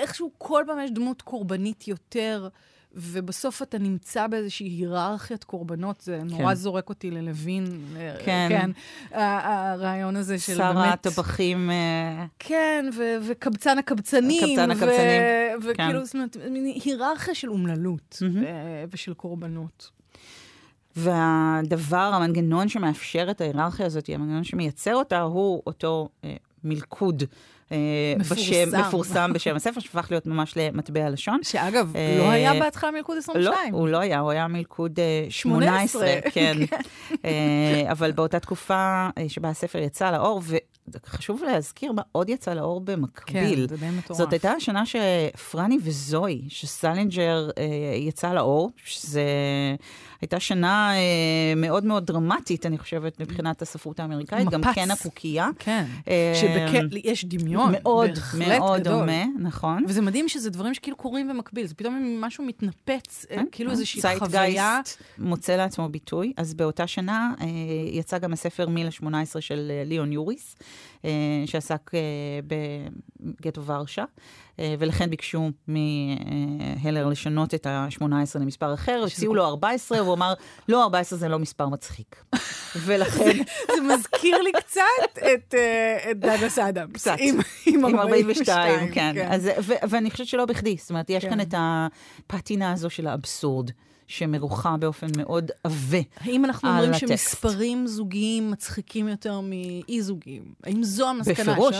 איכשהו 0.00 0.30
כל 0.38 0.64
פעם 0.66 0.78
יש 0.84 0.90
דמות 0.90 1.22
קורבנית 1.22 1.88
יותר. 1.88 2.48
ובסוף 2.94 3.62
אתה 3.62 3.78
נמצא 3.78 4.26
באיזושהי 4.26 4.66
היררכיית 4.66 5.44
קורבנות, 5.44 6.00
זה 6.00 6.18
כן. 6.20 6.26
נורא 6.26 6.54
זורק 6.54 6.88
אותי 6.88 7.10
ללוין. 7.10 7.64
כן. 8.24 8.46
כן. 8.48 8.70
הרעיון 9.10 10.16
הזה 10.16 10.38
של 10.38 10.56
שר 10.56 10.72
באמת... 10.72 10.84
שר 10.84 10.92
הטבחים. 10.92 11.70
אה, 11.70 12.26
כן, 12.38 12.86
ו- 12.94 13.16
וקבצן 13.26 13.78
הקבצנים. 13.78 14.56
קבצן 14.56 14.70
הקבצנים. 14.70 15.22
ו- 15.62 15.74
כן. 15.74 15.86
וכאילו, 15.86 16.04
זאת 16.04 16.14
אומרת, 16.14 16.36
מין 16.50 16.72
היררכיה 16.84 17.34
של 17.34 17.50
אומללות 17.50 18.22
mm-hmm. 18.22 18.44
ושל 18.90 19.14
קורבנות. 19.14 19.90
והדבר, 20.96 22.10
המנגנון 22.14 22.68
שמאפשר 22.68 23.26
את 23.30 23.40
ההיררכיה 23.40 23.86
הזאת, 23.86 24.08
המנגנון 24.08 24.44
שמייצר 24.44 24.94
אותה, 24.94 25.20
הוא 25.20 25.62
אותו 25.66 26.08
אה, 26.24 26.34
מלכוד. 26.64 27.22
אה, 27.72 28.14
מפורסם. 28.18 28.42
בשם, 28.42 28.80
מפורסם 28.80 29.32
בשם 29.32 29.56
הספר, 29.56 29.80
שהפך 29.80 30.06
להיות 30.10 30.26
ממש 30.26 30.56
למטבע 30.56 31.10
לשון. 31.10 31.38
שאגב, 31.42 31.96
אה, 31.96 32.16
לא 32.18 32.30
היה 32.30 32.54
בהתחלה 32.54 32.90
מלכוד 32.90 33.18
22. 33.18 33.72
לא, 33.72 33.78
הוא 33.78 33.88
לא 33.88 33.98
היה, 33.98 34.20
הוא 34.20 34.30
היה 34.30 34.48
מלכוד 34.48 34.98
18, 35.28 35.72
אה, 35.72 35.86
18 35.86 36.30
כן. 36.30 36.56
כן. 36.66 36.76
אה, 37.24 37.92
אבל 37.92 38.12
באותה 38.12 38.38
תקופה 38.38 39.08
אה, 39.18 39.28
שבה 39.28 39.48
הספר 39.48 39.78
יצא 39.78 40.10
לאור, 40.10 40.42
וחשוב 40.88 41.42
להזכיר 41.42 41.92
מה 41.92 42.02
עוד 42.12 42.28
יצא 42.28 42.54
לאור 42.54 42.80
במקביל. 42.80 43.66
כן, 43.66 43.68
זה 43.68 43.76
די 43.76 43.90
מטורף. 43.98 44.18
זאת 44.18 44.32
הייתה 44.32 44.50
השנה 44.50 44.82
שפרני 44.86 45.78
וזואי, 45.82 46.44
שסלינג'ר 46.48 47.50
אה, 47.58 47.64
יצא 47.96 48.32
לאור, 48.32 48.70
שזה... 48.84 49.22
הייתה 50.20 50.40
שנה 50.40 50.92
אה, 50.94 51.54
מאוד 51.56 51.84
מאוד 51.84 52.06
דרמטית, 52.06 52.66
אני 52.66 52.78
חושבת, 52.78 53.20
מבחינת 53.20 53.62
הספרות 53.62 54.00
האמריקאית. 54.00 54.46
מפץ. 54.46 54.52
גם 54.52 54.74
קן 54.74 54.90
הקוקייה. 54.90 55.48
כן, 55.58 55.84
אה, 56.08 56.32
שיש 56.34 57.24
דמיון. 57.24 57.72
מאוד, 57.72 58.10
מאוד 58.38 58.80
גדול. 58.80 58.98
דומה, 59.00 59.24
נכון. 59.38 59.84
וזה 59.88 60.02
מדהים 60.02 60.28
שזה 60.28 60.50
דברים 60.50 60.74
שכאילו 60.74 60.96
קורים 60.96 61.28
במקביל, 61.28 61.66
זה 61.66 61.74
פתאום 61.74 62.20
משהו 62.20 62.44
מתנפץ, 62.44 63.26
אה, 63.30 63.36
כן, 63.36 63.44
כאילו 63.52 63.70
כן. 63.70 63.72
איזושהי 63.72 64.18
חוויה. 64.18 64.80
מוצא 65.18 65.56
לעצמו 65.56 65.88
ביטוי. 65.88 66.32
אז 66.36 66.54
באותה 66.54 66.86
שנה 66.86 67.34
אה, 67.40 67.46
יצא 67.92 68.18
גם 68.18 68.32
הספר 68.32 68.68
מילה 68.68 68.90
18 68.90 69.42
של 69.42 69.70
אה, 69.70 69.82
ליאון 69.86 70.12
יוריס, 70.12 70.56
אה, 70.60 70.66
שעסק 71.46 71.90
אה, 71.94 72.00
בגטו 73.20 73.64
ורשה. 73.64 74.04
אה, 74.60 74.74
ולכן 74.78 75.10
ביקשו 75.10 75.50
מהלר 75.68 77.06
לשנות 77.06 77.54
את 77.54 77.66
ה-18 77.66 78.04
למספר 78.40 78.74
אחר, 78.74 79.04
הציעו 79.06 79.34
לו 79.34 79.44
14, 79.44 80.02
והוא 80.02 80.14
אמר, 80.14 80.34
לא, 80.68 80.82
14 80.82 81.18
זה 81.18 81.28
לא 81.28 81.38
מספר 81.38 81.68
מצחיק. 81.68 82.24
ולכן... 82.84 83.38
זה 83.76 83.80
מזכיר 83.94 84.42
לי 84.42 84.52
קצת 84.52 84.82
את 85.18 85.54
אה, 85.54 86.12
דאגלס 86.14 86.58
אדמס. 86.58 86.92
קצת. 86.92 87.16
עם 87.66 87.84
42, 87.84 88.92
כן. 88.92 89.12
כן. 89.14 89.38
ואני 89.90 90.10
חושבת 90.10 90.26
שלא 90.26 90.44
בכדי, 90.44 90.76
זאת 90.80 90.90
אומרת, 90.90 91.10
יש 91.10 91.24
כאן 91.24 91.30
כן. 91.30 91.40
את 91.40 91.54
הפטינה 92.28 92.72
הזו 92.72 92.90
של 92.90 93.06
האבסורד. 93.06 93.70
שמרוחה 94.10 94.76
באופן 94.76 95.06
מאוד 95.16 95.50
עבה 95.64 95.98
על 95.98 96.02
הטקסט. 96.04 96.28
האם 96.28 96.44
אנחנו 96.44 96.68
אומרים 96.68 96.94
שמספרים 96.94 97.86
זוגיים 97.86 98.50
מצחיקים 98.50 99.08
יותר 99.08 99.40
מאי-זוגיים? 99.40 100.42
האם 100.64 100.82
זו 100.82 101.08
המסקנה 101.08 101.52
בפירוש, 101.52 101.76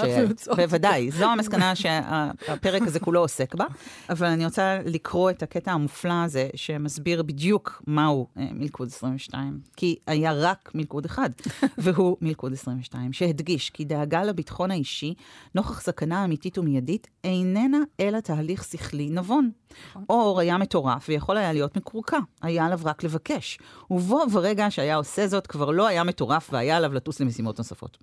בוודאי. 0.57 1.11
זו 1.11 1.25
המסקנה 1.25 1.75
שהפרק 1.75 2.70
הזה 2.87 3.01
כולו 3.01 3.21
עוסק 3.21 3.55
בה. 3.55 3.65
אבל 4.11 4.27
אני 4.27 4.45
רוצה 4.45 4.79
לקרוא 4.85 5.31
את 5.31 5.43
הקטע 5.43 5.73
המופלא 5.73 6.23
הזה, 6.25 6.49
שמסביר 6.55 7.23
בדיוק 7.23 7.83
מהו 7.87 8.27
אה, 8.37 8.49
מלכוד 8.53 8.89
22. 8.89 9.61
כי 9.77 9.97
היה 10.07 10.33
רק 10.33 10.71
מלכוד 10.75 11.05
אחד, 11.05 11.31
והוא 11.79 12.17
מלכוד 12.21 12.53
22, 12.53 13.13
שהדגיש 13.13 13.71
כי 13.71 13.85
דאגה 13.85 14.23
לביטחון 14.25 14.71
האישי, 14.71 15.15
נוכח 15.55 15.81
סכנה 15.81 16.25
אמיתית 16.25 16.59
ומיידית, 16.59 17.07
איננה 17.25 17.79
אלא 18.01 18.21
תהליך 18.21 18.65
שכלי 18.65 19.11
נבון. 19.11 19.51
נכון. 19.91 20.05
אור 20.11 20.41
היה 20.41 20.59
מטורף 20.59 21.07
ויכול 21.09 21.37
היה 21.37 21.53
להיות 21.53 21.77
מקורקע. 21.77 22.19
היה 22.43 22.67
עליו 22.67 22.81
רק 22.85 23.05
לבקש. 23.05 23.59
ובו 23.91 24.27
ברגע 24.33 24.71
שהיה 24.71 24.97
עושה 24.97 25.27
זאת, 25.27 25.47
כבר 25.47 25.71
לא 25.71 25.87
היה 25.87 26.05
מטורף 26.05 26.49
והיה 26.53 26.77
עליו 26.77 26.95
לטוס 26.95 27.21
למשימות 27.21 27.59
נוספות. 27.59 27.99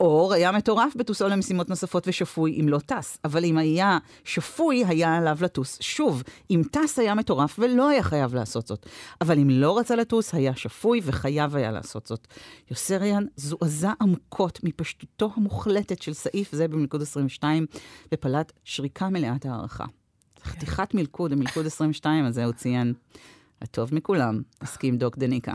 אור 0.00 0.32
היה 0.32 0.52
מטורף 0.52 0.96
בטוסו 0.96 1.28
למשימות 1.28 1.68
נוספות 1.68 2.08
ושפוי 2.08 2.60
אם 2.60 2.68
לא 2.68 2.78
טס, 2.78 3.18
אבל 3.24 3.44
אם 3.44 3.58
היה 3.58 3.98
שפוי, 4.24 4.84
היה 4.84 5.16
עליו 5.16 5.38
לטוס 5.40 5.78
שוב. 5.80 6.22
אם 6.50 6.62
טס 6.70 6.98
היה 6.98 7.14
מטורף 7.14 7.56
ולא 7.58 7.88
היה 7.88 8.02
חייב 8.02 8.34
לעשות 8.34 8.66
זאת. 8.66 8.86
אבל 9.20 9.38
אם 9.38 9.50
לא 9.50 9.78
רצה 9.78 9.96
לטוס, 9.96 10.34
היה 10.34 10.56
שפוי 10.56 11.00
וחייב 11.04 11.56
היה 11.56 11.70
לעשות 11.70 12.06
זאת. 12.06 12.26
יוסריאן 12.70 13.24
זועזע 13.36 13.92
עמוקות 14.00 14.60
מפשטותו 14.62 15.30
המוחלטת 15.36 16.02
של 16.02 16.12
סעיף 16.12 16.52
זה 16.52 16.68
במלכוד 16.68 17.02
22, 17.02 17.66
ופלט 18.14 18.52
שריקה 18.64 19.08
מלאת 19.08 19.46
הערכה. 19.46 19.84
חתיכת 20.44 20.94
מלכוד, 20.94 21.32
המלכוד 21.32 21.66
22 21.66 22.24
הזה 22.24 22.44
הוא 22.44 22.52
ציין. 22.52 22.94
הטוב 23.62 23.94
מכולם, 23.94 24.42
הסכים 24.60 24.98
דוק 24.98 25.18
דניקה. 25.18 25.54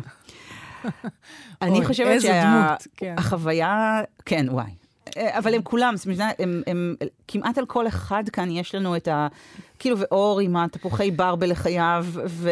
אני 1.61 1.85
חושבת 1.85 2.21
שהחוויה, 2.21 4.01
כן, 4.25 4.45
וואי. 4.49 4.71
אבל 5.15 5.53
הם 5.53 5.61
כולם, 5.61 5.95
הם, 6.39 6.61
הם, 6.67 6.95
כמעט 7.27 7.57
על 7.57 7.65
כל 7.65 7.87
אחד 7.87 8.23
כאן 8.33 8.51
יש 8.51 8.75
לנו 8.75 8.95
את 8.95 9.07
ה... 9.07 9.27
כאילו, 9.79 9.97
ואור 9.99 10.39
עם 10.39 10.55
התפוחי 10.55 11.11
ברבל 11.11 11.51
לחייו, 11.51 12.05
ו... 12.27 12.51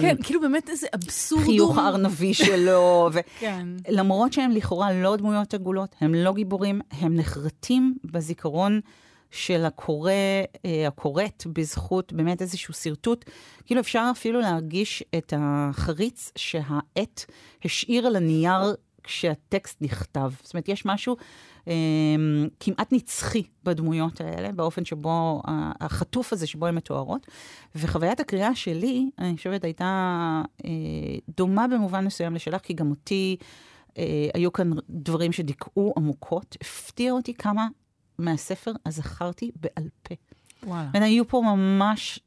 כן, 0.00 0.16
כאילו 0.22 0.40
באמת 0.40 0.68
איזה 0.68 0.86
אבסורד. 0.94 1.44
חיוך 1.44 1.78
הארנבי 1.78 2.34
שלו, 2.34 3.10
ו... 3.12 3.18
כן. 3.40 3.66
למרות 3.88 4.32
שהם 4.32 4.50
לכאורה 4.50 4.92
לא 4.92 5.16
דמויות 5.16 5.54
עגולות, 5.54 5.94
הם 6.00 6.14
לא 6.14 6.32
גיבורים, 6.32 6.80
הם 7.00 7.16
נחרטים 7.16 7.94
בזיכרון. 8.04 8.80
של 9.30 9.64
הקורא, 9.64 10.12
אה, 10.64 10.88
הקוראת 10.88 11.44
בזכות 11.52 12.12
באמת 12.12 12.42
איזשהו 12.42 12.74
שרטוט. 12.74 13.24
כאילו 13.64 13.80
אפשר 13.80 14.08
אפילו 14.10 14.40
להרגיש 14.40 15.02
את 15.18 15.32
החריץ 15.36 16.32
שהעט 16.36 17.24
השאיר 17.64 18.06
על 18.06 18.16
הנייר 18.16 18.74
כשהטקסט 19.02 19.76
נכתב. 19.80 20.32
זאת 20.42 20.54
אומרת, 20.54 20.68
יש 20.68 20.86
משהו 20.86 21.16
אה, 21.68 21.74
כמעט 22.60 22.92
נצחי 22.92 23.42
בדמויות 23.64 24.20
האלה, 24.20 24.52
באופן 24.52 24.84
שבו, 24.84 25.42
החטוף 25.80 26.32
הזה 26.32 26.46
שבו 26.46 26.66
הן 26.66 26.74
מתוארות. 26.74 27.26
וחוויית 27.74 28.20
הקריאה 28.20 28.54
שלי, 28.54 29.10
אני 29.18 29.36
חושבת, 29.36 29.64
הייתה 29.64 30.42
אה, 30.64 30.70
דומה 31.36 31.68
במובן 31.68 32.04
מסוים 32.04 32.34
לשלך, 32.34 32.60
כי 32.60 32.74
גם 32.74 32.90
אותי... 32.90 33.36
אה, 33.98 34.28
היו 34.34 34.52
כאן 34.52 34.70
דברים 34.90 35.32
שדיכאו 35.32 35.92
עמוקות. 35.96 36.56
הפתיע 36.60 37.12
אותי 37.12 37.34
כמה 37.34 37.66
מהספר, 38.18 38.72
אז 38.84 38.96
זכרתי 38.96 39.50
בעל 39.60 39.88
פה. 40.02 40.14
וואלה. 40.62 40.88
היו 40.94 41.28
פה 41.28 41.42
ממש 41.44 42.20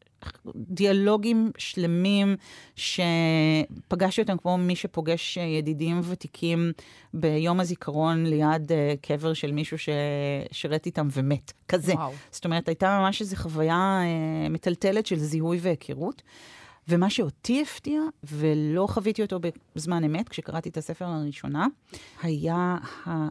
דיאלוגים 0.55 1.51
שלמים 1.57 2.35
שפגשתי 2.75 4.21
אותם 4.21 4.37
כמו 4.37 4.57
מי 4.57 4.75
שפוגש 4.75 5.37
ידידים 5.37 6.01
ותיקים 6.03 6.71
ביום 7.13 7.59
הזיכרון 7.59 8.25
ליד 8.25 8.71
uh, 8.71 8.75
קבר 9.01 9.33
של 9.33 9.51
מישהו 9.51 9.77
ששירת 9.77 10.85
איתם 10.85 11.07
ומת, 11.11 11.53
כזה. 11.67 11.93
וואו. 11.93 12.13
זאת 12.31 12.45
אומרת, 12.45 12.67
הייתה 12.67 12.99
ממש 12.99 13.21
איזו 13.21 13.35
חוויה 13.35 14.01
uh, 14.01 14.49
מטלטלת 14.49 15.05
של 15.05 15.19
זיהוי 15.19 15.59
והיכרות. 15.61 16.21
ומה 16.87 17.09
שאותי 17.09 17.61
הפתיע, 17.61 18.01
ולא 18.23 18.87
חוויתי 18.89 19.21
אותו 19.21 19.39
בזמן 19.75 20.03
אמת, 20.03 20.29
כשקראתי 20.29 20.69
את 20.69 20.77
הספר 20.77 21.09
לראשונה, 21.09 21.67
היה 22.21 22.77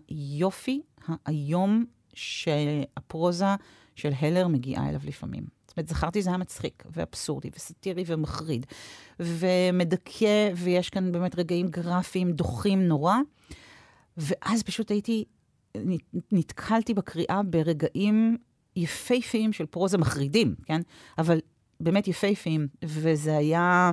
היופי 0.09 0.81
האיום 1.07 1.85
שהפרוזה 2.15 3.55
של 3.97 4.11
הלר 4.21 4.49
מגיעה 4.49 4.89
אליו 4.89 5.01
לפעמים. 5.05 5.45
זאת 5.67 5.77
אומרת, 5.77 5.89
זכרתי 5.89 6.21
שזה 6.21 6.31
היה 6.31 6.39
מצחיק, 6.39 6.85
ואבסורדי, 6.93 7.51
וסאטירי 7.57 8.05
ומחריד, 8.07 8.67
ומדכא, 9.21 10.51
ויש 10.57 10.91
כאן 10.91 11.13
באמת 11.13 11.39
רגעים 11.39 11.69
גרפיים 11.69 12.33
דוחים 12.33 12.89
נורא. 12.89 13.17
ואז 14.17 14.63
פשוט 14.63 14.91
הייתי, 14.91 15.25
נתקלתי 16.33 16.95
בקריאה 16.95 17.43
ברגעים 17.43 18.37
יפהפיים 18.77 19.53
של 19.53 19.67
פרוזה 19.67 19.99
מחרידים, 19.99 20.55
כן? 20.65 20.81
אבל 21.19 21.39
באמת 21.81 22.09
יפהפיים, 22.09 22.69
וזה 22.85 23.37
היה 23.37 23.91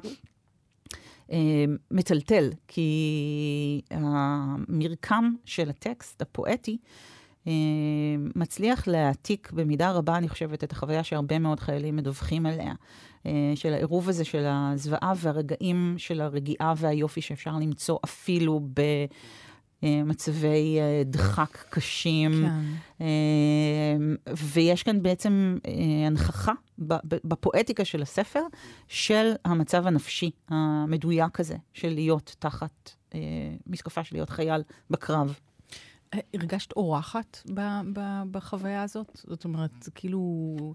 אה, 1.32 1.66
מטלטל, 1.92 2.50
כי 2.68 3.82
המרקם 3.92 5.34
של 5.46 5.70
הטקסט 5.70 6.22
הפואטי 6.22 6.78
אה, 7.48 7.52
מצליח 8.36 8.88
להעתיק 8.88 9.52
במידה 9.52 9.92
רבה, 9.92 10.18
אני 10.18 10.30
חושבת, 10.30 10.64
את 10.64 10.72
החוויה 10.72 11.04
שהרבה 11.04 11.40
מאוד 11.40 11.60
חיילים 11.60 11.96
מדווחים 11.96 12.46
עליה, 12.46 12.74
אה, 13.26 13.32
של 13.56 13.74
העירוב 13.74 14.10
הזה 14.10 14.26
של 14.26 14.44
הזוועה 14.48 15.14
והרגעים 15.18 15.96
של 15.98 16.22
הרגיעה 16.22 16.74
והיופי 16.78 17.22
שאפשר 17.22 17.52
למצוא 17.52 17.98
אפילו 18.04 18.62
ב... 18.74 18.82
מצבי 19.84 20.80
דחק 21.06 21.66
קשים. 21.70 22.32
כן. 22.32 23.06
ויש 24.38 24.84
כאן 24.84 25.04
בעצם 25.04 25.58
הנכחה 26.08 26.52
בפואטיקה 27.24 27.86
של 27.86 28.02
הספר 28.02 28.42
של 28.88 29.32
המצב 29.46 29.88
הנפשי 29.88 30.32
המדויק 30.50 31.40
הזה, 31.40 31.56
של 31.74 31.90
להיות 31.90 32.36
תחת 32.40 32.92
משקפה 33.68 34.04
של 34.04 34.16
להיות 34.16 34.30
חייל 34.30 34.62
בקרב. 34.90 35.40
הרגשת 36.34 36.72
אורחת 36.72 37.44
בחוויה 38.32 38.84
הזאת? 38.84 39.22
זאת 39.28 39.44
אומרת, 39.44 39.90
כאילו... 39.96 40.74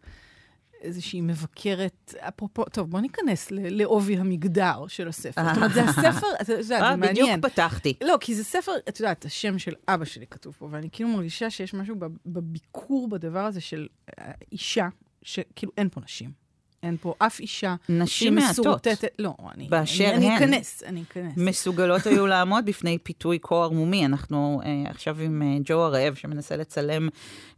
איזושהי 0.83 1.21
מבקרת, 1.21 2.15
אפרופו, 2.19 2.65
טוב, 2.65 2.91
בוא 2.91 3.01
ניכנס 3.01 3.49
לעובי 3.51 4.17
המגדר 4.17 4.87
של 4.89 5.09
הספר. 5.09 5.43
זאת 5.45 5.57
אומרת, 5.57 5.73
זה 5.73 5.83
הספר, 5.83 6.27
את 6.43 6.49
יודעת, 6.49 6.65
זה 6.65 6.81
אה, 6.81 6.97
מעניין. 6.97 7.41
בדיוק 7.41 7.53
פתחתי. 7.53 7.95
לא, 8.05 8.17
כי 8.21 8.35
זה 8.35 8.45
ספר, 8.45 8.73
את 8.89 9.01
יודעת, 9.01 9.25
השם 9.25 9.59
של 9.59 9.75
אבא 9.89 10.05
שלי 10.05 10.27
כתוב 10.27 10.55
פה, 10.59 10.69
ואני 10.71 10.89
כאילו 10.93 11.09
מרגישה 11.09 11.51
שיש 11.51 11.75
משהו 11.75 11.97
בביקור 12.27 13.09
בדבר 13.09 13.45
הזה 13.45 13.61
של 13.61 13.87
אה, 14.19 14.33
אישה, 14.53 14.89
שכאילו 15.23 15.73
אין 15.79 15.89
פה 15.89 16.01
נשים. 16.01 16.42
אין 16.83 16.97
פה 17.01 17.15
אף 17.19 17.41
אישה 17.41 17.75
נשים 17.89 18.35
מעטות. 18.35 18.87
לא, 19.19 19.35
אני, 19.55 19.69
באשר 19.69 20.05
אני, 20.05 20.15
אני 20.15 20.37
אכנס, 20.37 20.83
אני 20.87 21.03
אכנס. 21.03 21.33
מסוגלות 21.37 22.07
היו 22.07 22.27
לעמוד 22.27 22.67
בפני 22.67 22.99
פיתוי 22.99 23.39
כה 23.43 23.55
ערמומי. 23.55 24.07
אנחנו 24.07 24.61
אה, 24.65 24.91
עכשיו 24.91 25.21
עם 25.21 25.43
אה, 25.43 25.57
ג'ו 25.65 25.75
הראב, 25.75 26.15
שמנסה 26.15 26.57
לצלם 26.57 27.09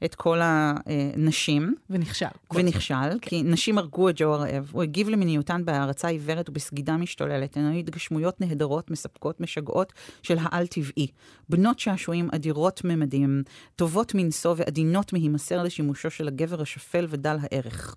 את 0.04 0.14
כל 0.14 0.38
הנשים. 0.42 1.74
ונכשל. 1.90 2.26
ונכשל, 2.54 2.94
כן. 3.10 3.18
כי 3.20 3.42
נשים 3.42 3.78
הרגו 3.78 4.08
את 4.08 4.14
ג'ו 4.18 4.34
הראב. 4.34 4.70
הוא 4.72 4.82
הגיב 4.82 5.08
למיניותן 5.08 5.64
בהערצה 5.64 6.08
עיוורת 6.08 6.48
ובסגידה 6.48 6.96
משתוללת. 6.96 7.56
הן 7.56 7.64
היו 7.64 7.78
התגשמויות 7.78 8.40
נהדרות, 8.40 8.90
מספקות, 8.90 9.40
משגעות 9.40 9.92
של 10.22 10.36
העל-טבעי. 10.40 11.06
בנות 11.48 11.78
שעשועים 11.78 12.28
אדירות 12.34 12.84
ממדים, 12.84 13.42
טובות 13.76 14.14
מנשוא 14.14 14.54
ועדינות 14.56 15.12
מהימסר 15.12 15.62
לשימושו 15.62 16.10
של 16.10 16.28
הגבר 16.28 16.62
השפל 16.62 17.06
ודל 17.10 17.36
הערך. 17.40 17.94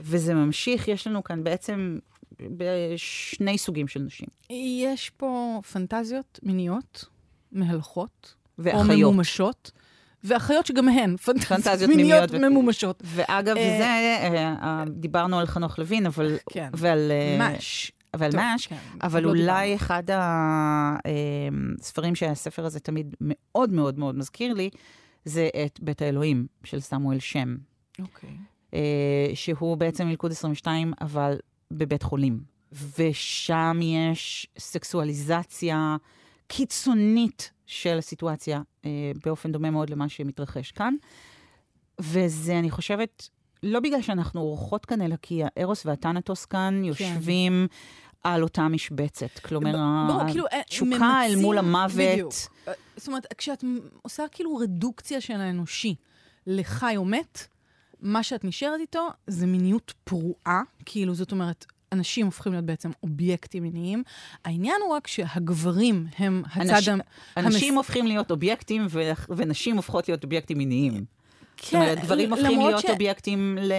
וזה 0.00 0.34
ממשיך, 0.34 0.88
יש 0.88 1.06
לנו 1.06 1.24
כאן 1.24 1.44
בעצם 1.44 1.98
בשני 2.40 3.58
סוגים 3.58 3.88
של 3.88 4.00
נשים. 4.00 4.28
יש 4.50 5.10
פה 5.10 5.60
פנטזיות 5.72 6.40
מיניות, 6.42 7.04
מהלכות, 7.52 8.34
ואחיות. 8.58 8.90
או 8.90 8.96
ממומשות. 8.96 9.70
ואחיות 10.24 10.66
שגם 10.66 10.88
הן 10.88 11.16
פנטזיות 11.16 11.90
מיניות 11.90 12.30
ו... 12.30 12.38
ממומשות. 12.38 13.02
ואגב, 13.06 13.56
אה, 13.56 13.76
זה, 13.78 13.84
אה, 13.84 14.54
אה, 14.62 14.84
דיברנו 14.88 15.38
על 15.38 15.46
חנוך 15.46 15.78
לוין, 15.78 16.06
אבל... 16.06 16.36
כן. 16.50 16.70
ועל... 16.72 17.12
מש. 17.38 17.92
ועל 18.16 18.30
מש, 18.36 18.66
כן, 18.66 18.76
אבל 19.02 19.22
לא 19.22 19.28
אולי. 19.28 19.74
אחד 19.74 20.02
הספרים 21.80 22.14
שהספר 22.14 22.66
הזה 22.66 22.80
תמיד 22.80 23.14
מאוד 23.20 23.72
מאוד 23.72 23.98
מאוד 23.98 24.14
מזכיר 24.14 24.54
לי, 24.54 24.70
זה 25.24 25.48
את 25.66 25.80
בית 25.82 26.02
האלוהים 26.02 26.46
של 26.64 26.80
סמואל 26.80 27.18
שם. 27.18 27.56
אוקיי. 27.98 28.30
Okay. 28.30 28.51
אה, 28.74 28.80
שהוא 29.34 29.76
בעצם 29.76 30.06
מלכוד 30.06 30.30
22, 30.30 30.92
אבל 31.00 31.36
בבית 31.70 32.02
חולים. 32.02 32.40
ושם 32.98 33.80
יש 33.82 34.46
סקסואליזציה 34.58 35.96
קיצונית 36.46 37.50
של 37.66 37.98
הסיטואציה, 37.98 38.60
אה, 38.84 38.90
באופן 39.24 39.52
דומה 39.52 39.70
מאוד 39.70 39.90
למה 39.90 40.08
שמתרחש 40.08 40.70
כאן. 40.70 40.94
וזה, 42.00 42.58
אני 42.58 42.70
חושבת, 42.70 43.28
לא 43.62 43.80
בגלל 43.80 44.02
שאנחנו 44.02 44.40
אורחות 44.40 44.86
כאן, 44.86 45.02
אלא 45.02 45.16
כי 45.22 45.42
הארוס 45.44 45.86
והטנטוס 45.86 46.44
כאן 46.44 46.74
כן. 46.78 46.84
יושבים 46.84 47.66
על 48.24 48.42
אותה 48.42 48.68
משבצת. 48.68 49.38
כלומר, 49.38 49.72
כאילו, 50.32 50.44
אה, 50.52 50.60
התשוקה 50.60 51.20
אל 51.26 51.36
מול 51.36 51.58
המוות. 51.58 52.12
בדיוק. 52.12 52.32
זאת 52.96 53.08
אומרת, 53.08 53.26
כשאת 53.38 53.64
עושה 54.02 54.22
כאילו 54.32 54.56
רדוקציה 54.56 55.20
של 55.20 55.40
האנושי 55.40 55.94
לחי 56.46 56.94
או 56.96 57.04
מת, 57.04 57.46
מה 58.02 58.22
שאת 58.22 58.44
נשארת 58.44 58.80
איתו 58.80 59.08
זה 59.26 59.46
מיניות 59.46 59.94
פרועה, 60.04 60.62
כאילו, 60.84 61.14
זאת 61.14 61.32
אומרת, 61.32 61.66
אנשים 61.92 62.26
הופכים 62.26 62.52
להיות 62.52 62.64
בעצם 62.64 62.90
אובייקטים 63.02 63.62
מיניים. 63.62 64.02
העניין 64.44 64.76
הוא 64.84 64.94
רק 64.94 65.06
שהגברים 65.06 66.06
הם 66.18 66.42
הצד... 66.46 66.88
אנש... 66.88 66.88
אנשים 67.36 67.68
המס... 67.68 67.76
הופכים 67.76 68.06
להיות 68.06 68.30
אובייקטים, 68.30 68.86
ו... 68.90 69.12
ונשים 69.28 69.76
הופכות 69.76 70.08
להיות 70.08 70.24
אובייקטים 70.24 70.58
מיניים. 70.58 71.04
כן, 71.56 71.66
זאת 71.66 71.74
אומרת, 71.74 71.98
גברים 71.98 72.32
הופכים 72.32 72.58
להיות 72.58 72.80
ש... 72.80 72.84
אובייקטים 72.84 73.58
ל... 73.60 73.72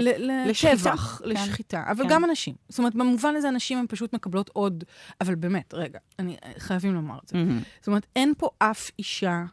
ל... 0.00 0.48
לשחיטה. 0.50 0.96
כן. 0.96 1.28
לשחיטה, 1.28 1.84
אבל 1.90 2.04
כן. 2.04 2.10
גם 2.10 2.24
אנשים. 2.24 2.54
זאת 2.68 2.78
אומרת, 2.78 2.94
במובן 2.94 3.36
הזה 3.36 3.48
אנשים 3.48 3.78
הן 3.78 3.86
פשוט 3.88 4.14
מקבלות 4.14 4.50
עוד... 4.52 4.84
אבל 5.20 5.34
באמת, 5.34 5.74
רגע, 5.74 5.98
אני 6.18 6.36
חייבים 6.58 6.94
לומר 6.94 7.18
את 7.24 7.28
זה. 7.28 7.36
Mm-hmm. 7.36 7.64
זאת 7.80 7.86
אומרת, 7.86 8.06
אין 8.16 8.32
פה 8.38 8.48
אף 8.58 8.90
אישה 8.98 9.44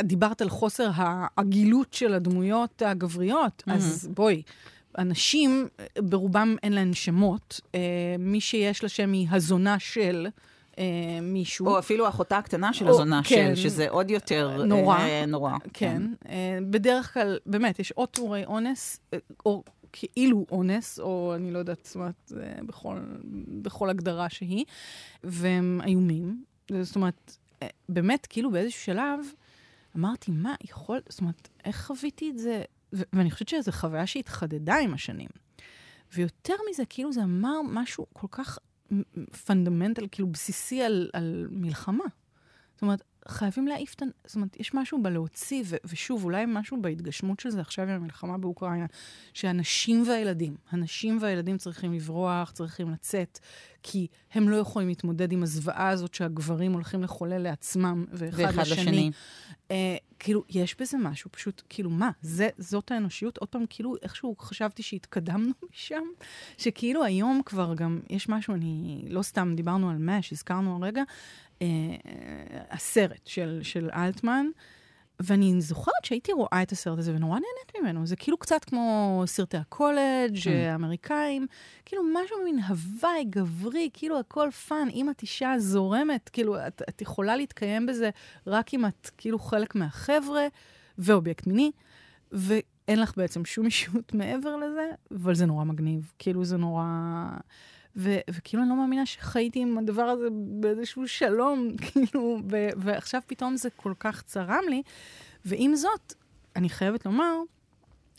דיברת 0.00 0.42
על 0.42 0.48
חוסר 0.48 0.90
העגילות 0.94 1.94
של 1.94 2.14
הדמויות 2.14 2.82
הגבריות, 2.82 3.62
mm-hmm. 3.66 3.72
אז 3.72 4.08
בואי, 4.14 4.42
אנשים, 4.98 5.68
ברובם 5.98 6.56
אין 6.62 6.72
להם 6.72 6.94
שמות. 6.94 7.60
אה, 7.74 7.80
מי 8.18 8.40
שיש 8.40 8.82
לה 8.82 8.88
שם 8.88 9.12
היא 9.12 9.28
הזונה 9.30 9.78
של... 9.78 10.26
אה, 10.78 10.84
מישהו. 11.22 11.66
או 11.66 11.78
אפילו 11.78 12.08
אחותה 12.08 12.38
הקטנה 12.38 12.72
של 12.72 12.84
או, 12.88 12.90
הזונה 12.90 13.20
כן, 13.24 13.56
של, 13.56 13.62
שזה 13.62 13.88
עוד 13.88 14.10
יותר 14.10 14.64
נורא. 14.64 14.98
אה, 14.98 15.26
נורא. 15.26 15.52
כן. 15.58 15.68
כן. 15.72 16.02
אה, 16.28 16.58
בדרך 16.70 17.14
כלל, 17.14 17.38
באמת, 17.46 17.78
יש 17.78 17.92
או 17.92 18.06
תיאורי 18.06 18.44
אונס, 18.44 19.00
אה, 19.14 19.18
או 19.46 19.62
כאילו 19.92 20.46
אונס, 20.50 21.00
או 21.00 21.32
אני 21.36 21.50
לא 21.50 21.58
יודעת, 21.58 21.80
זאת 21.84 21.94
אומרת, 21.94 22.32
אה, 22.36 22.62
בכל, 22.66 22.96
בכל 23.62 23.90
הגדרה 23.90 24.28
שהיא, 24.28 24.64
והם 25.24 25.80
איומים. 25.86 26.44
זאת 26.82 26.96
אומרת, 26.96 27.36
אה, 27.62 27.68
באמת, 27.88 28.26
כאילו 28.30 28.50
באיזשהו 28.50 28.82
שלב, 28.82 29.20
אמרתי, 29.96 30.30
מה, 30.30 30.54
יכול, 30.64 31.00
זאת 31.08 31.20
אומרת, 31.20 31.48
איך 31.64 31.86
חוויתי 31.86 32.30
את 32.30 32.38
זה? 32.38 32.62
ו- 32.92 33.02
ואני 33.12 33.30
חושבת 33.30 33.48
שזו 33.48 33.72
חוויה 33.72 34.06
שהתחדדה 34.06 34.76
עם 34.76 34.94
השנים. 34.94 35.28
ויותר 36.14 36.54
מזה, 36.70 36.82
כאילו 36.88 37.12
זה 37.12 37.22
אמר 37.22 37.62
משהו 37.64 38.06
כל 38.12 38.26
כך 38.30 38.58
פונדמנטל, 39.46 40.06
כאילו 40.10 40.28
בסיסי 40.28 40.82
על, 40.82 41.10
על 41.12 41.48
מלחמה. 41.50 42.04
זאת 42.74 42.82
אומרת, 42.82 43.02
חייבים 43.30 43.66
להעיף 43.66 43.94
את 43.94 44.02
ה... 44.02 44.04
זאת 44.26 44.34
אומרת, 44.34 44.60
יש 44.60 44.74
משהו 44.74 45.02
בלהוציא, 45.02 45.62
ו- 45.66 45.76
ושוב, 45.84 46.24
אולי 46.24 46.44
משהו 46.48 46.82
בהתגשמות 46.82 47.40
של 47.40 47.50
זה 47.50 47.60
עכשיו 47.60 47.84
עם 47.84 47.90
המלחמה 47.90 48.38
באוקראינה, 48.38 48.86
שהנשים 49.34 50.04
והילדים, 50.06 50.56
הנשים 50.70 51.18
והילדים 51.20 51.58
צריכים 51.58 51.92
לברוח, 51.92 52.50
צריכים 52.50 52.90
לצאת, 52.90 53.38
כי 53.82 54.06
הם 54.32 54.48
לא 54.48 54.56
יכולים 54.56 54.88
להתמודד 54.88 55.32
עם 55.32 55.42
הזוועה 55.42 55.88
הזאת 55.88 56.14
שהגברים 56.14 56.72
הולכים 56.72 57.02
לחולל 57.02 57.38
לעצמם, 57.38 58.04
ואחד 58.12 58.60
לשני. 58.60 58.82
לשני. 58.82 59.10
אה, 59.70 59.96
כאילו, 60.18 60.44
יש 60.48 60.76
בזה 60.80 60.98
משהו, 60.98 61.30
פשוט, 61.32 61.62
כאילו, 61.68 61.90
מה? 61.90 62.10
זה, 62.22 62.48
זאת 62.58 62.90
האנושיות? 62.90 63.38
עוד 63.38 63.48
פעם, 63.48 63.64
כאילו, 63.70 63.94
איכשהו 64.02 64.36
חשבתי 64.38 64.82
שהתקדמנו 64.82 65.52
משם, 65.72 66.02
שכאילו 66.58 67.04
היום 67.04 67.40
כבר 67.44 67.74
גם 67.74 68.00
יש 68.10 68.28
משהו, 68.28 68.54
אני, 68.54 69.04
לא 69.08 69.22
סתם 69.22 69.52
דיברנו 69.56 69.90
על 69.90 69.96
מאש, 69.98 70.32
הזכרנו 70.32 70.76
הרגע, 70.76 71.02
אה, 71.62 71.66
הסרט 72.70 73.26
של, 73.26 73.60
של 73.62 73.90
אלטמן, 73.94 74.46
ואני 75.20 75.60
זוכרת 75.60 76.04
שהייתי 76.04 76.32
רואה 76.32 76.62
את 76.62 76.72
הסרט 76.72 76.98
הזה 76.98 77.14
ונורא 77.14 77.38
נהנית 77.38 77.80
ממנו. 77.80 78.06
זה 78.06 78.16
כאילו 78.16 78.36
קצת 78.36 78.64
כמו 78.64 79.22
סרטי 79.26 79.56
הקולג' 79.56 80.36
mm. 80.36 80.50
האמריקאים, 80.50 81.46
כאילו 81.84 82.02
משהו 82.14 82.36
מין 82.44 82.58
הוואי 82.58 83.24
גברי, 83.24 83.90
כאילו 83.92 84.18
הכל 84.18 84.50
fun. 84.50 84.88
אם 84.92 85.10
את 85.10 85.22
אישה 85.22 85.54
זורמת, 85.58 86.28
כאילו 86.28 86.66
את, 86.66 86.82
את 86.88 87.02
יכולה 87.02 87.36
להתקיים 87.36 87.86
בזה 87.86 88.10
רק 88.46 88.74
אם 88.74 88.86
את 88.86 89.10
כאילו 89.16 89.38
חלק 89.38 89.74
מהחבר'ה 89.74 90.46
ואובייקט 90.98 91.46
מיני, 91.46 91.70
ואין 92.32 93.00
לך 93.00 93.12
בעצם 93.16 93.44
שום 93.44 93.66
אישיות 93.66 94.14
מעבר 94.14 94.56
לזה, 94.56 94.90
אבל 95.10 95.34
זה 95.34 95.46
נורא 95.46 95.64
מגניב. 95.64 96.12
כאילו 96.18 96.44
זה 96.44 96.56
נורא... 96.56 96.84
ו- 97.96 98.18
וכאילו 98.30 98.62
אני 98.62 98.70
לא 98.70 98.76
מאמינה 98.76 99.06
שחייתי 99.06 99.60
עם 99.60 99.78
הדבר 99.78 100.02
הזה 100.02 100.26
באיזשהו 100.60 101.08
שלום, 101.08 101.68
כאילו, 101.86 102.38
ו- 102.50 102.68
ועכשיו 102.76 103.20
פתאום 103.26 103.56
זה 103.56 103.68
כל 103.76 103.92
כך 104.00 104.22
צרם 104.22 104.64
לי. 104.68 104.82
ועם 105.44 105.74
זאת, 105.74 106.14
אני 106.56 106.68
חייבת 106.68 107.06
לומר 107.06 107.34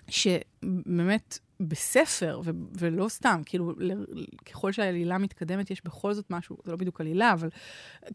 שבאמת 0.08 1.40
בספר, 1.60 2.42
ו- 2.44 2.52
ולא 2.80 3.10
סתם, 3.10 3.42
כאילו, 3.46 3.74
ל- 3.78 4.26
ככל 4.52 4.72
שהעלילה 4.72 5.18
מתקדמת, 5.18 5.72
יש 5.72 5.84
בכל 5.86 6.14
זאת 6.14 6.26
משהו, 6.32 6.58
זה 6.66 6.72
לא 6.72 6.78
בדיוק 6.78 7.02
עלילה, 7.02 7.34
אבל 7.34 7.50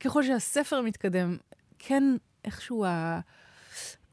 ככל 0.00 0.22
שהספר 0.22 0.82
מתקדם, 0.82 1.36
כן 1.78 2.04
איכשהו 2.44 2.84
ה... 2.84 3.20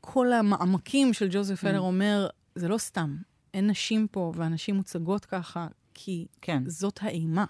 כל 0.01 0.33
המעמקים 0.33 1.13
של 1.13 1.27
ג'וזף 1.31 1.65
אלר 1.65 1.79
אומר, 1.79 2.27
זה 2.55 2.67
לא 2.67 2.77
סתם, 2.77 3.17
אין 3.53 3.69
נשים 3.69 4.07
פה, 4.11 4.31
והנשים 4.35 4.75
מוצגות 4.75 5.25
ככה, 5.25 5.67
כי 5.93 6.27
כן. 6.41 6.63
זאת 6.67 6.99
האימה. 7.01 7.45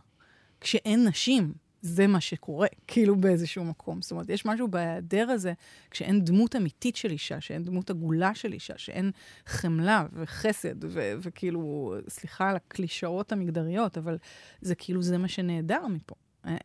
כשאין 0.61 1.07
נשים, 1.07 1.53
זה 1.81 2.07
מה 2.07 2.21
שקורה, 2.21 2.67
כאילו 2.87 3.15
באיזשהו 3.15 3.63
מקום. 3.63 4.01
זאת 4.01 4.11
אומרת, 4.11 4.29
יש 4.29 4.45
משהו 4.45 4.67
בהיעדר 4.67 5.29
הזה, 5.29 5.53
כשאין 5.91 6.25
דמות 6.25 6.55
אמיתית 6.55 6.95
של 6.95 7.11
אישה, 7.11 7.41
שאין 7.41 7.63
דמות 7.63 7.89
עגולה 7.89 8.35
של 8.35 8.53
אישה, 8.53 8.77
שאין 8.77 9.11
חמלה 9.45 10.05
וחסד, 10.13 10.83
ו- 10.83 11.13
וכאילו, 11.21 11.95
סליחה 12.07 12.49
על 12.49 12.55
הקלישאות 12.55 13.31
המגדריות, 13.31 13.97
אבל 13.97 14.17
זה 14.61 14.75
כאילו, 14.75 15.01
זה 15.01 15.17
מה 15.17 15.27
שנעדר 15.27 15.87
מפה. 15.87 16.15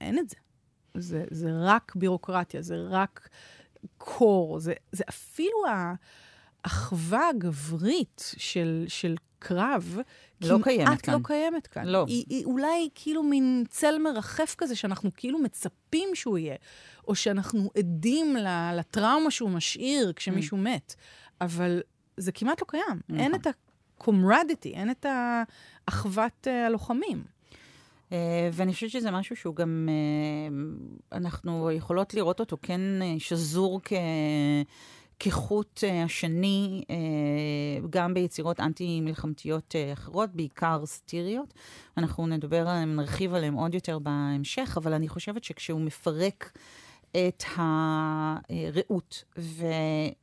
אין 0.01 0.19
את 0.19 0.29
זה. 0.29 0.37
זה, 0.95 1.25
זה 1.31 1.51
רק 1.53 1.97
בירוקרטיה, 1.97 2.63
זה 2.63 2.77
רק 2.91 3.29
קור, 3.99 4.61
זה, 4.61 4.73
זה 4.93 5.05
אפילו 5.09 5.57
האחווה 6.69 7.29
הגברית 7.29 8.33
של, 8.37 8.85
של 8.89 9.17
קרב, 9.39 9.99
לא 10.41 10.59
קיימת 10.63 10.87
כאן. 10.87 10.97
כמעט 10.97 11.09
לא 11.09 11.19
קיימת 11.25 11.67
כאן. 11.67 11.87
לא. 11.87 12.05
היא, 12.09 12.25
היא 12.29 12.45
אולי 12.45 12.89
כאילו 12.95 13.23
מין 13.23 13.65
צל 13.69 13.99
מרחף 13.99 14.55
כזה, 14.59 14.77
שאנחנו 14.77 15.11
כאילו 15.17 15.39
מצפים 15.39 16.09
שהוא 16.15 16.39
יהיה, 16.39 16.57
או 17.09 17.15
שאנחנו 17.15 17.71
עדים 17.79 18.37
לטראומה 18.77 19.31
שהוא 19.31 19.51
משאיר 19.51 20.13
כשמישהו 20.17 20.57
mm. 20.57 20.61
מת, 20.61 20.95
אבל 21.41 21.81
זה 22.17 22.33
כמעט 22.33 22.61
לא 22.61 22.67
קיים. 22.69 23.01
נכון. 23.09 23.21
אין 23.21 23.35
את 23.35 23.47
ה-comradity, 23.47 24.75
אין 24.75 24.91
את 24.91 25.07
אחוות 25.87 26.47
uh, 26.47 26.67
הלוחמים. 26.67 27.25
Uh, 28.09 28.13
ואני 28.53 28.73
חושבת 28.73 28.91
שזה 28.91 29.11
משהו 29.11 29.37
שהוא 29.37 29.57
גם, 29.57 29.89
uh, 29.89 31.17
אנחנו 31.17 31.71
יכולות 31.71 32.15
לראות 32.15 32.41
אותו 32.41 32.57
כן 32.63 32.81
שזור 33.19 33.81
כ... 33.85 33.93
כחוט 35.21 35.81
uh, 35.85 36.05
השני, 36.05 36.83
uh, 36.87 37.87
גם 37.91 38.15
ביצירות 38.15 38.61
אנטי-מלחמתיות 38.61 39.75
uh, 39.75 39.93
אחרות, 39.93 40.31
בעיקר 40.35 40.87
סאטיריות. 40.87 41.55
אנחנו 41.97 42.27
נדבר 42.27 42.69
עליהן, 42.69 42.97
נרחיב 42.97 43.35
עליהן 43.35 43.55
עוד 43.55 43.75
יותר 43.75 43.99
בהמשך, 43.99 44.75
אבל 44.77 44.93
אני 44.93 45.09
חושבת 45.09 45.45
שכשהוא 45.45 45.81
מפרק 45.81 46.59
את 47.11 47.45
הרעות, 47.57 49.25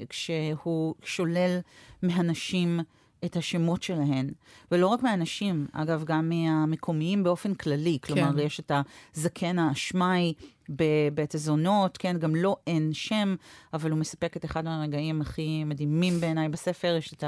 וכשהוא 0.02 0.96
שולל 1.04 1.60
מהנשים 2.02 2.80
את 3.26 3.36
השמות 3.36 3.84
שלהן, 3.84 4.30
ולא 4.72 4.88
רק 4.88 5.04
מהנשים, 5.04 5.68
אגב, 5.74 6.04
גם 6.04 6.30
מהמקומיים 6.30 7.24
באופן 7.24 7.54
כללי. 7.54 7.98
כלומר, 8.02 8.32
כן. 8.34 8.40
יש 8.40 8.60
את 8.60 8.72
הזקן 9.16 9.60
האשמאי 9.60 10.34
בבית 10.70 11.36
הזונות, 11.36 11.98
כן, 11.98 12.18
גם 12.20 12.36
לו 12.36 12.42
לא 12.42 12.56
אין 12.68 12.94
שם, 12.94 13.36
אבל 13.74 13.92
הוא 13.92 14.00
מספק 14.00 14.38
את 14.38 14.46
אחד 14.46 14.66
מהרגעים 14.66 15.22
הכי 15.22 15.64
מדהימים 15.64 16.20
בעיניי 16.22 16.50
בספר, 16.50 16.96
יש 16.98 17.14
את 17.14 17.24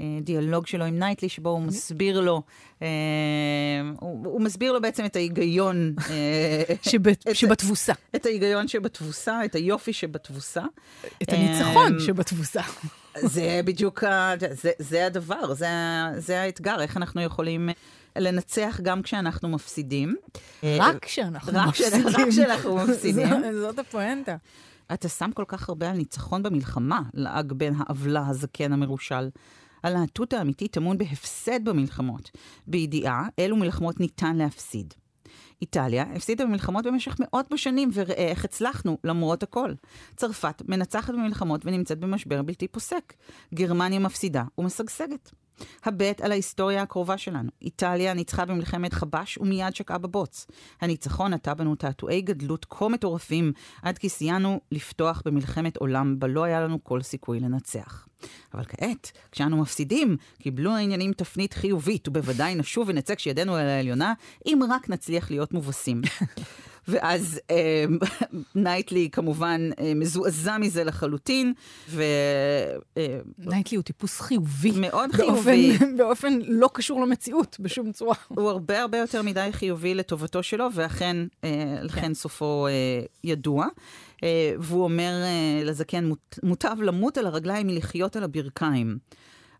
הדיאלוג 0.00 0.66
שלו 0.66 0.84
עם 0.84 0.98
נייטלי, 0.98 1.28
שבו 1.28 1.50
הוא 1.50 1.62
מסביר 1.62 2.20
לו, 2.20 2.42
אה, 2.82 2.88
הוא, 4.00 4.26
הוא 4.26 4.40
מסביר 4.40 4.72
לו 4.72 4.80
בעצם 4.80 5.04
את 5.04 5.16
ההיגיון... 5.16 5.94
אה, 6.10 6.62
שבת, 6.90 7.28
את, 7.28 7.36
שבתבוסה. 7.36 7.92
את 8.16 8.26
ההיגיון 8.26 8.68
שבתבוסה, 8.68 9.44
את 9.44 9.54
היופי 9.54 9.92
שבתבוסה. 9.92 10.62
את 11.22 11.32
הניצחון 11.32 11.94
אה, 11.94 12.00
שבתבוסה. 12.00 12.62
זה 13.22 13.60
בדיוק, 13.64 14.04
זה, 14.50 14.70
זה 14.78 15.06
הדבר, 15.06 15.54
זה, 15.54 15.66
זה 16.16 16.40
האתגר, 16.40 16.80
איך 16.80 16.96
אנחנו 16.96 17.22
יכולים... 17.22 17.68
לנצח 18.18 18.80
גם 18.82 19.02
כשאנחנו 19.02 19.48
מפסידים. 19.48 20.16
רק 20.62 21.04
כשאנחנו 21.04 21.52
מפסידים. 21.68 22.06
רק 22.06 22.28
כשאנחנו 22.28 22.76
מפסידים. 22.88 23.28
זאת 23.60 23.78
הפואנטה. 23.78 24.36
אתה 24.92 25.08
שם 25.08 25.30
כל 25.34 25.44
כך 25.48 25.68
הרבה 25.68 25.90
על 25.90 25.96
ניצחון 25.96 26.42
במלחמה, 26.42 27.00
לעג 27.14 27.52
בין 27.52 27.74
העוולה 27.78 28.26
הזקן 28.28 28.72
המרושל. 28.72 29.28
הלהטות 29.82 30.32
האמיתית 30.32 30.72
טמון 30.72 30.98
בהפסד 30.98 31.64
במלחמות, 31.64 32.30
בידיעה 32.66 33.28
אילו 33.38 33.56
מלחמות 33.56 34.00
ניתן 34.00 34.36
להפסיד. 34.36 34.94
איטליה 35.62 36.04
הפסידה 36.14 36.44
במלחמות 36.44 36.86
במשך 36.86 37.16
מאות 37.20 37.46
בשנים, 37.52 37.90
וראה 37.92 38.28
איך 38.28 38.44
הצלחנו, 38.44 38.98
למרות 39.04 39.42
הכל. 39.42 39.72
צרפת 40.16 40.62
מנצחת 40.68 41.14
במלחמות 41.14 41.60
ונמצאת 41.64 41.98
במשבר 41.98 42.42
בלתי 42.42 42.68
פוסק. 42.68 43.14
גרמניה 43.54 43.98
מפסידה 43.98 44.44
ומשגשגת. 44.58 45.30
הבט 45.84 46.20
על 46.20 46.32
ההיסטוריה 46.32 46.82
הקרובה 46.82 47.18
שלנו. 47.18 47.50
איטליה 47.62 48.14
ניצחה 48.14 48.44
במלחמת 48.44 48.92
חבש 48.92 49.38
ומיד 49.38 49.74
שקעה 49.74 49.98
בבוץ. 49.98 50.46
הניצחון 50.80 51.34
נטע 51.34 51.54
בנו 51.54 51.74
תעתועי 51.74 52.20
גדלות 52.20 52.66
כה 52.70 52.88
מטורפים, 52.88 53.52
עד 53.82 53.98
כי 53.98 54.08
סייענו 54.08 54.60
לפתוח 54.72 55.22
במלחמת 55.24 55.76
עולם 55.76 56.18
בה 56.18 56.26
לא 56.26 56.44
היה 56.44 56.60
לנו 56.60 56.84
כל 56.84 57.02
סיכוי 57.02 57.40
לנצח. 57.40 58.06
אבל 58.54 58.64
כעת, 58.64 59.12
כשאנו 59.32 59.56
מפסידים, 59.56 60.16
קיבלו 60.38 60.76
העניינים 60.76 61.12
תפנית 61.12 61.54
חיובית, 61.54 62.08
ובוודאי 62.08 62.54
נשוב 62.54 62.88
ונצא 62.88 63.14
כשידנו 63.14 63.54
על 63.54 63.66
העליונה, 63.66 64.14
אם 64.46 64.60
רק 64.70 64.88
נצליח 64.88 65.30
להיות 65.30 65.52
מובסים. 65.52 66.00
ואז 66.88 67.40
אה, 67.50 67.84
נייטלי 68.54 69.08
כמובן 69.12 69.70
אה, 69.80 69.92
מזועזע 69.94 70.58
מזה 70.58 70.84
לחלוטין, 70.84 71.52
ו... 71.88 72.02
אה, 72.96 73.18
נייטלי 73.38 73.76
הוא 73.76 73.84
טיפוס 73.84 74.20
חיובי. 74.20 74.70
מאוד 74.76 75.12
חיובי. 75.12 75.72
באופן, 75.72 75.96
באופן 75.98 76.38
לא 76.48 76.70
קשור 76.72 77.02
למציאות 77.02 77.56
בשום 77.60 77.92
צורה. 77.92 78.14
הוא 78.28 78.50
הרבה 78.50 78.82
הרבה 78.82 78.98
יותר 78.98 79.22
מדי 79.22 79.48
חיובי 79.52 79.94
לטובתו 79.94 80.42
שלו, 80.42 80.68
ואכן, 80.74 81.16
אה, 81.44 81.78
לכן 81.82 82.00
כן. 82.00 82.14
סופו 82.14 82.66
אה, 82.66 82.72
ידוע. 83.24 83.66
אה, 84.24 84.54
והוא 84.58 84.84
אומר 84.84 85.12
אה, 85.22 85.64
לזקן, 85.64 86.04
מוט, 86.04 86.38
מוטב 86.42 86.76
למות 86.82 87.18
על 87.18 87.26
הרגליים 87.26 87.66
מלחיות 87.66 88.16
על 88.16 88.24
הברכיים. 88.24 88.98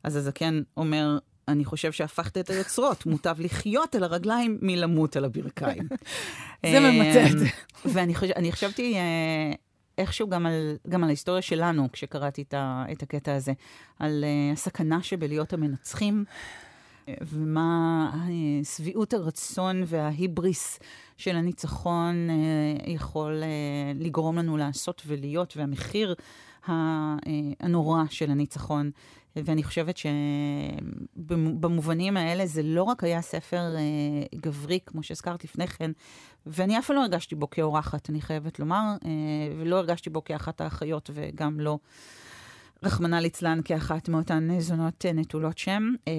אז 0.02 0.16
הזקן 0.16 0.62
אומר, 0.76 1.18
אני 1.48 1.64
חושב 1.64 1.92
שהפכת 1.92 2.38
את 2.38 2.50
היוצרות, 2.50 3.06
מוטב 3.10 3.36
לחיות 3.38 3.94
על 3.94 4.04
הרגליים 4.04 4.58
מלמות 4.62 5.16
על 5.16 5.24
הברכיים. 5.24 5.88
זה 6.72 6.80
ממצה 6.80 7.24
זה. 7.38 7.46
ואני 7.92 8.14
חושב, 8.14 8.32
חשבתי 8.50 8.94
אה, 8.94 9.52
איכשהו 9.98 10.28
גם 10.28 10.46
על, 10.46 10.76
גם 10.88 11.02
על 11.02 11.08
ההיסטוריה 11.08 11.42
שלנו, 11.42 11.88
כשקראתי 11.92 12.42
את, 12.42 12.54
ה, 12.54 12.84
את 12.92 13.02
הקטע 13.02 13.34
הזה, 13.34 13.52
על 13.98 14.24
uh, 14.24 14.52
הסכנה 14.52 15.02
שבלהיות 15.02 15.52
המנצחים, 15.52 16.24
ומה 17.20 18.10
uh, 18.12 18.66
שביעות 18.76 19.14
הרצון 19.14 19.82
וההיבריס 19.86 20.78
של 21.16 21.36
הניצחון 21.36 22.28
יכול 22.86 23.42
לגרום 23.94 24.38
לנו 24.38 24.56
לעשות 24.56 25.02
ולהיות, 25.06 25.56
והמחיר 25.56 26.14
הנורא 27.60 28.02
של 28.10 28.30
הניצחון. 28.30 28.90
ואני 29.44 29.64
חושבת 29.64 29.96
שבמובנים 31.16 32.16
האלה 32.16 32.46
זה 32.46 32.62
לא 32.62 32.82
רק 32.82 33.04
היה 33.04 33.22
ספר 33.22 33.76
אה, 33.76 33.82
גברי, 34.34 34.78
כמו 34.86 35.02
שהזכרת 35.02 35.44
לפני 35.44 35.66
כן, 35.66 35.90
ואני 36.46 36.78
אף 36.78 36.86
פעם 36.86 36.96
לא 36.96 37.00
הרגשתי 37.00 37.34
בו 37.34 37.50
כאורחת, 37.50 38.10
אני 38.10 38.20
חייבת 38.20 38.58
לומר, 38.58 38.84
אה, 39.04 39.10
ולא 39.58 39.76
הרגשתי 39.76 40.10
בו 40.10 40.24
כאחת 40.24 40.60
האחיות, 40.60 41.10
וגם 41.14 41.60
לא, 41.60 41.78
רחמנא 42.82 43.16
ליצלן, 43.16 43.60
כאחת 43.64 44.08
מאותן 44.08 44.60
זונות 44.60 45.06
אה, 45.06 45.12
נטולות 45.12 45.58
שם. 45.58 45.82
אה, 46.08 46.12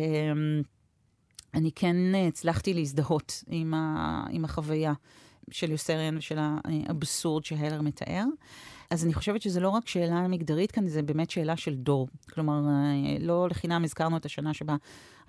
אני 1.53 1.71
כן 1.71 1.95
הצלחתי 2.27 2.73
להזדהות 2.73 3.43
עם, 3.47 3.73
ה, 3.73 4.23
עם 4.29 4.45
החוויה 4.45 4.93
של 5.51 5.71
יוסריאן 5.71 6.17
ושל 6.17 6.37
האבסורד 6.39 7.45
שהלר 7.45 7.81
מתאר. 7.81 8.23
אז 8.89 9.05
אני 9.05 9.13
חושבת 9.13 9.41
שזה 9.41 9.59
לא 9.59 9.69
רק 9.69 9.87
שאלה 9.87 10.27
מגדרית 10.27 10.71
כאן, 10.71 10.87
זה 10.87 11.01
באמת 11.01 11.29
שאלה 11.29 11.57
של 11.57 11.75
דור. 11.75 12.07
כלומר, 12.33 12.61
אה, 12.69 13.17
לא 13.19 13.47
לחינם 13.49 13.83
הזכרנו 13.83 14.17
את 14.17 14.25
השנה 14.25 14.53
שבה 14.53 14.75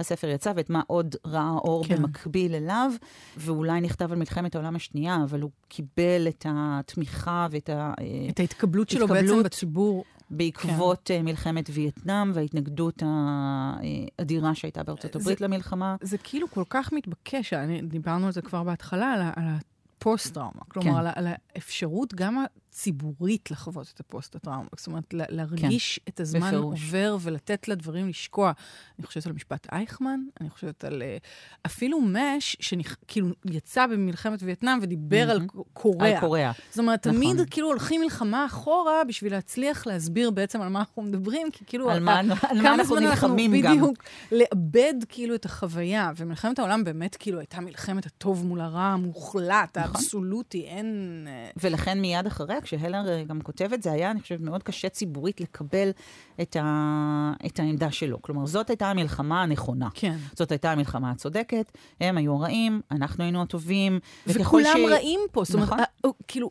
הספר 0.01 0.29
יצא, 0.29 0.53
ואת 0.57 0.71
מה 0.71 0.83
עוד 0.87 1.17
ראה 1.27 1.51
אור 1.51 1.85
כן. 1.85 1.97
במקביל 1.97 2.55
אליו, 2.55 2.93
ואולי 3.37 3.81
נכתב 3.81 4.13
על 4.13 4.19
מלחמת 4.19 4.55
העולם 4.55 4.77
השנייה, 4.77 5.19
אבל 5.25 5.41
הוא 5.41 5.51
קיבל 5.69 6.29
את 6.29 6.47
התמיכה 6.49 7.47
ואת 7.51 7.69
ה... 7.69 7.93
אה, 8.01 8.05
את 8.31 8.41
ההתקבלות 8.41 8.91
שלו 8.91 9.09
בעצם 9.09 9.43
בציבור. 9.43 10.05
בעקבות 10.31 11.01
כן. 11.05 11.25
מלחמת 11.25 11.71
וייטנאם 11.73 12.31
וההתנגדות 12.35 13.03
האדירה 13.07 14.55
שהייתה 14.55 14.83
בארצות 14.83 15.17
הברית 15.17 15.39
זה, 15.39 15.45
למלחמה. 15.45 15.97
זה 16.01 16.19
כאילו 16.19 16.51
כל 16.51 16.65
כך 16.71 16.93
מתבקש, 16.93 17.55
דיברנו 17.83 18.27
על 18.27 18.33
זה 18.33 18.43
כבר 18.43 18.63
בהתחלה, 18.63 19.13
על, 19.13 19.21
על 19.21 19.45
הפוסט-טראומה. 19.99 20.61
כלומר, 20.69 20.91
כן. 20.91 20.97
על, 20.97 21.07
על 21.15 21.27
האפשרות 21.55 22.15
גם 22.15 22.45
ציבורית 22.79 23.51
לחוות 23.51 23.93
את 23.95 24.01
הפוסט-הטראומה. 24.01 24.69
זאת 24.77 24.87
אומרת, 24.87 25.05
להרגיש 25.13 26.01
כן, 26.05 26.13
את 26.13 26.21
הזמן 26.21 26.41
בפירוש. 26.41 26.81
עובר 26.83 27.17
ולתת 27.21 27.69
לדברים 27.69 28.09
לשקוע. 28.09 28.53
אני 28.99 29.07
חושבת 29.07 29.27
על 29.27 29.33
משפט 29.33 29.67
אייכמן, 29.73 30.21
אני 30.41 30.51
חושבת 30.51 30.85
על 30.85 31.03
uh, 31.03 31.27
אפילו 31.67 32.01
מש, 32.01 32.57
שכאילו 32.61 33.29
יצא 33.45 33.87
במלחמת 33.87 34.43
וייטנאם 34.43 34.79
ודיבר 34.83 35.29
mm-hmm. 35.29 35.33
על 35.33 35.47
קוריאה. 35.73 36.15
על 36.15 36.21
קוריאה. 36.21 36.53
זאת 36.71 36.79
אומרת, 36.79 37.07
נכון. 37.07 37.21
תמיד 37.21 37.51
כאילו 37.51 37.69
הולכים 37.69 38.01
מלחמה 38.01 38.47
אחורה 38.47 39.05
בשביל 39.05 39.33
להצליח 39.33 39.87
להסביר 39.87 40.31
בעצם 40.31 40.61
על 40.61 40.69
מה 40.69 40.79
אנחנו 40.79 41.03
מדברים, 41.03 41.51
כי 41.51 41.65
כאילו... 41.67 41.91
על 41.91 42.01
מה, 42.01 42.19
על 42.19 42.63
מה 42.63 42.75
אנחנו 42.75 42.97
נלחמים 42.97 43.61
גם. 43.61 43.73
בדיוק, 43.73 44.05
לאבד 44.33 44.95
כאילו 45.09 45.35
את 45.35 45.45
החוויה. 45.45 46.13
ומלחמת 46.17 46.59
העולם 46.59 46.85
באמת 46.85 47.17
כאילו 47.17 47.39
הייתה 47.39 47.61
מלחמת 47.61 48.07
הטוב 48.07 48.47
מול 48.47 48.61
הרע 48.61 48.83
המוחלט, 48.83 49.79
נכון. 49.79 49.91
האבסולוטי, 49.95 50.65
אין... 50.67 51.27
ולכן 51.57 52.01
מיד 52.01 52.27
אחריה, 52.27 52.61
כשהלר 52.69 53.23
גם 53.25 53.41
כותב 53.41 53.73
את 53.73 53.83
זה, 53.83 53.93
היה, 53.93 54.11
אני 54.11 54.21
חושבת, 54.21 54.41
מאוד 54.41 54.63
קשה 54.63 54.89
ציבורית 54.89 55.41
לקבל 55.41 55.91
את, 56.43 56.57
ה, 56.61 57.33
את 57.47 57.61
העמדה 57.61 57.91
שלו. 57.91 58.23
כלומר, 58.23 58.47
זאת 58.47 58.71
הייתה 58.71 58.91
המלחמה 58.91 59.43
הנכונה. 59.43 59.89
כן. 59.95 60.17
זאת 60.35 60.51
הייתה 60.53 60.73
המלחמה 60.73 61.11
הצודקת, 61.11 61.73
הם 62.01 62.17
היו 62.17 62.35
הרעים, 62.35 62.81
אנחנו 62.91 63.25
היינו 63.25 63.43
הטובים. 63.43 63.99
וכולם 64.27 64.77
ש... 64.87 64.91
רעים 64.91 65.21
פה. 65.33 65.45
זאת 65.45 65.61
נכון. 65.61 65.79
אומרת, 65.79 66.17
כאילו, 66.29 66.51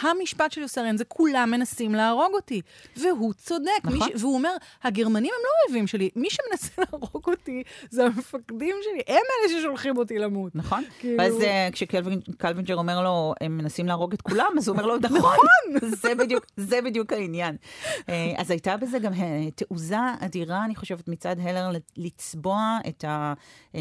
המשפט 0.00 0.52
של 0.52 0.60
יוסריאן 0.60 0.96
זה 0.96 1.04
כולם 1.04 1.50
מנסים 1.50 1.94
להרוג 1.94 2.32
אותי. 2.34 2.60
והוא 2.96 3.32
צודק. 3.32 3.70
נכון. 3.84 4.08
ש... 4.08 4.20
והוא 4.20 4.34
אומר, 4.34 4.52
הגרמנים 4.82 5.32
הם 5.38 5.44
לא 5.44 5.50
אויבים 5.66 5.86
שלי, 5.86 6.10
מי 6.16 6.28
שמנסה 6.30 6.72
להרוג 6.92 7.22
אותי 7.26 7.62
זה 7.90 8.04
המפקדים 8.04 8.76
שלי, 8.82 9.02
הם 9.08 9.22
אלה 9.40 9.60
ששולחים 9.60 9.96
אותי 9.96 10.18
למות. 10.18 10.56
נכון. 10.56 10.84
כאילו... 10.98 11.18
ואז 11.18 11.34
uh, 11.40 11.72
כשקלווינג'ר 11.72 12.76
אומר 12.76 13.02
לו, 13.02 13.34
הם 13.40 13.58
מנסים 13.58 13.86
להרוג 13.86 14.12
את 14.12 14.22
כולם, 14.22 14.52
אז 14.58 14.68
הוא 14.68 14.76
אומר 14.76 14.86
לו, 14.86 14.96
נכון, 14.98 15.37
זה, 16.02 16.14
בדיוק, 16.14 16.46
זה 16.56 16.82
בדיוק 16.84 17.12
העניין. 17.12 17.56
Uh, 18.00 18.10
אז 18.36 18.50
הייתה 18.50 18.76
בזה 18.76 18.98
גם 18.98 19.12
uh, 19.12 19.16
תעוזה 19.54 19.96
אדירה, 20.20 20.64
אני 20.64 20.74
חושבת, 20.74 21.08
מצד 21.08 21.36
הלר 21.40 21.70
לצבוע 21.96 22.78
את, 22.88 23.04
ה, 23.04 23.34
uh, 23.72 23.76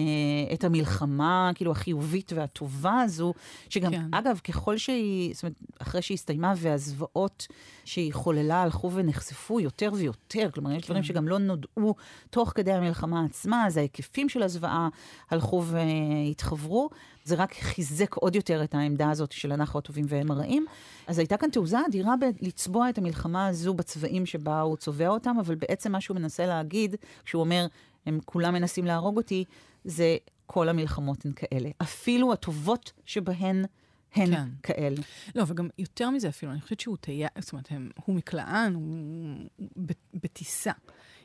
את 0.54 0.64
המלחמה, 0.64 1.52
כאילו, 1.56 1.72
החיובית 1.72 2.34
והטובה 2.36 3.02
הזו, 3.02 3.34
שגם, 3.70 3.92
כן. 3.92 4.06
אגב, 4.12 4.40
ככל 4.44 4.78
שהיא, 4.78 5.34
זאת 5.34 5.44
אומרת, 5.44 5.56
אחרי 5.80 6.02
שהיא 6.02 6.16
הסתיימה 6.16 6.54
והזוועות 6.58 7.48
שהיא 7.86 8.14
חוללה 8.14 8.62
הלכו 8.62 8.92
ונחשפו 8.92 9.60
יותר 9.60 9.92
ויותר, 9.94 10.50
כלומר, 10.54 10.72
יש 10.72 10.84
דברים 10.86 11.02
כן. 11.02 11.08
שגם 11.08 11.28
לא 11.28 11.38
נודעו 11.38 11.96
תוך 12.30 12.52
כדי 12.56 12.72
המלחמה 12.74 13.26
עצמה, 13.26 13.68
אז 13.68 13.78
ההיקפים 13.78 14.30
של 14.30 14.44
הזוועה 14.44 14.90
הלכו 15.32 15.64
והתחברו. 15.64 16.90
זה 17.28 17.36
רק 17.36 17.54
חיזק 17.54 18.16
עוד 18.16 18.36
יותר 18.36 18.64
את 18.64 18.76
העמדה 18.76 19.10
הזאת 19.10 19.32
של 19.32 19.54
אנחנו 19.54 19.80
הטובים 19.80 20.06
והם 20.08 20.32
הרעים. 20.32 20.66
אז 21.08 21.20
הייתה 21.20 21.38
כאן 21.38 21.50
תעוזה 21.50 21.78
אדירה 21.88 22.14
לצבוע 22.42 22.90
את 22.90 22.98
המלחמה 22.98 23.48
הזו 23.48 23.74
בצבעים 23.74 24.26
שבה 24.26 24.62
הוא 24.62 24.78
צובע 24.78 25.08
אותם, 25.08 25.36
אבל 25.40 25.56
בעצם 25.56 25.92
מה 25.92 26.02
שהוא 26.02 26.18
מנסה 26.18 26.46
להגיד, 26.46 26.96
כשהוא 27.26 27.40
אומר, 27.40 27.68
הם 28.06 28.20
כולם 28.26 28.54
מנסים 28.54 28.86
להרוג 28.86 29.18
אותי, 29.18 29.44
זה 29.84 30.18
כל 30.46 30.70
המלחמות 30.70 31.26
הן 31.26 31.32
כאלה. 31.36 31.70
אפילו 31.82 32.34
הטובות 32.34 32.92
שבהן 33.06 33.66
הן 34.16 34.36
כן. 34.36 34.48
כאלה. 34.64 35.02
לא, 35.36 35.44
וגם 35.48 35.70
יותר 35.80 36.10
מזה 36.10 36.30
אפילו, 36.30 36.52
אני 36.52 36.62
חושבת 36.62 36.80
שהוא 36.80 36.98
תהיה, 37.02 37.28
זאת 37.40 37.52
אומרת, 37.52 37.68
הם, 37.72 37.90
הוא 38.06 38.16
מקלען, 38.16 38.74
הוא 38.74 38.84
בטיסה. 40.14 40.72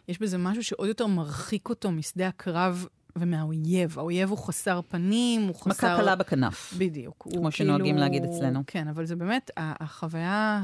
יש 0.09 0.19
בזה 0.19 0.39
משהו 0.39 0.65
שעוד 0.65 0.89
יותר 0.89 1.07
מרחיק 1.07 1.69
אותו 1.69 1.91
משדה 1.91 2.29
הקרב 2.29 2.87
ומהאויב. 3.17 3.99
האויב 3.99 4.31
הוא 4.31 4.39
חסר 4.39 4.81
פנים, 4.89 5.43
הוא 5.43 5.55
חסר... 5.55 5.71
מכה 5.71 5.97
קלה 5.97 6.17
בכנף. 6.17 6.75
בדיוק. 6.79 7.23
כמו 7.23 7.33
כאילו... 7.33 7.51
שנוהגים 7.51 7.97
להגיד 7.97 8.25
אצלנו. 8.25 8.63
כן, 8.67 8.89
אבל 8.89 9.05
זה 9.05 9.17
באמת 9.17 9.51
החוויה 9.57 10.61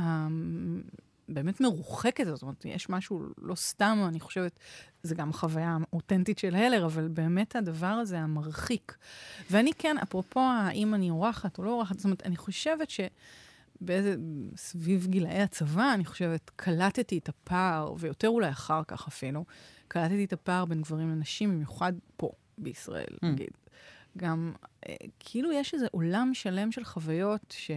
הבאמת 1.29 1.61
מרוחקת 1.61 2.27
הזאת. 2.27 2.37
זאת 2.37 2.43
אומרת, 2.43 2.65
יש 2.65 2.89
משהו 2.89 3.23
לא 3.39 3.55
סתם, 3.55 4.05
אני 4.09 4.21
חושבת, 4.21 4.59
זה 5.03 5.15
גם 5.15 5.33
חוויה 5.33 5.77
אותנטית 5.93 6.39
של 6.39 6.55
הלר, 6.55 6.87
אבל 6.87 7.09
באמת 7.09 7.57
הדבר 7.57 7.87
הזה 7.87 8.19
המרחיק. 8.19 8.97
ואני 9.51 9.73
כן, 9.79 9.97
אפרופו 10.03 10.41
האם 10.41 10.95
אני 10.95 11.11
אורחת 11.11 11.59
או 11.59 11.65
לא 11.65 11.71
אורחת, 11.71 11.97
זאת 11.97 12.05
אומרת, 12.05 12.23
אני 12.27 12.37
חושבת 12.37 12.91
ש... 12.91 13.01
באיזה, 13.81 14.17
סביב 14.57 15.07
גילאי 15.07 15.43
הצבא, 15.43 15.95
אני 15.95 16.05
חושבת, 16.05 16.51
קלטתי 16.57 17.19
את 17.19 17.29
הפער, 17.29 17.95
ויותר 17.99 18.29
אולי 18.29 18.51
אחר 18.51 18.83
כך 18.89 19.07
אפילו, 19.09 19.45
קלטתי 19.89 20.25
את 20.25 20.33
הפער 20.33 20.65
בין 20.65 20.83
גברים 20.83 21.11
לנשים, 21.11 21.51
במיוחד 21.51 21.93
פה, 22.17 22.31
בישראל, 22.59 23.17
mm. 23.25 23.27
נגיד. 23.27 23.51
גם, 24.17 24.53
אה, 24.89 24.95
כאילו 25.19 25.53
יש 25.53 25.75
איזה 25.75 25.87
עולם 25.91 26.31
שלם 26.35 26.73
של 26.73 26.85
חוויות 26.85 27.55
ש... 27.59 27.71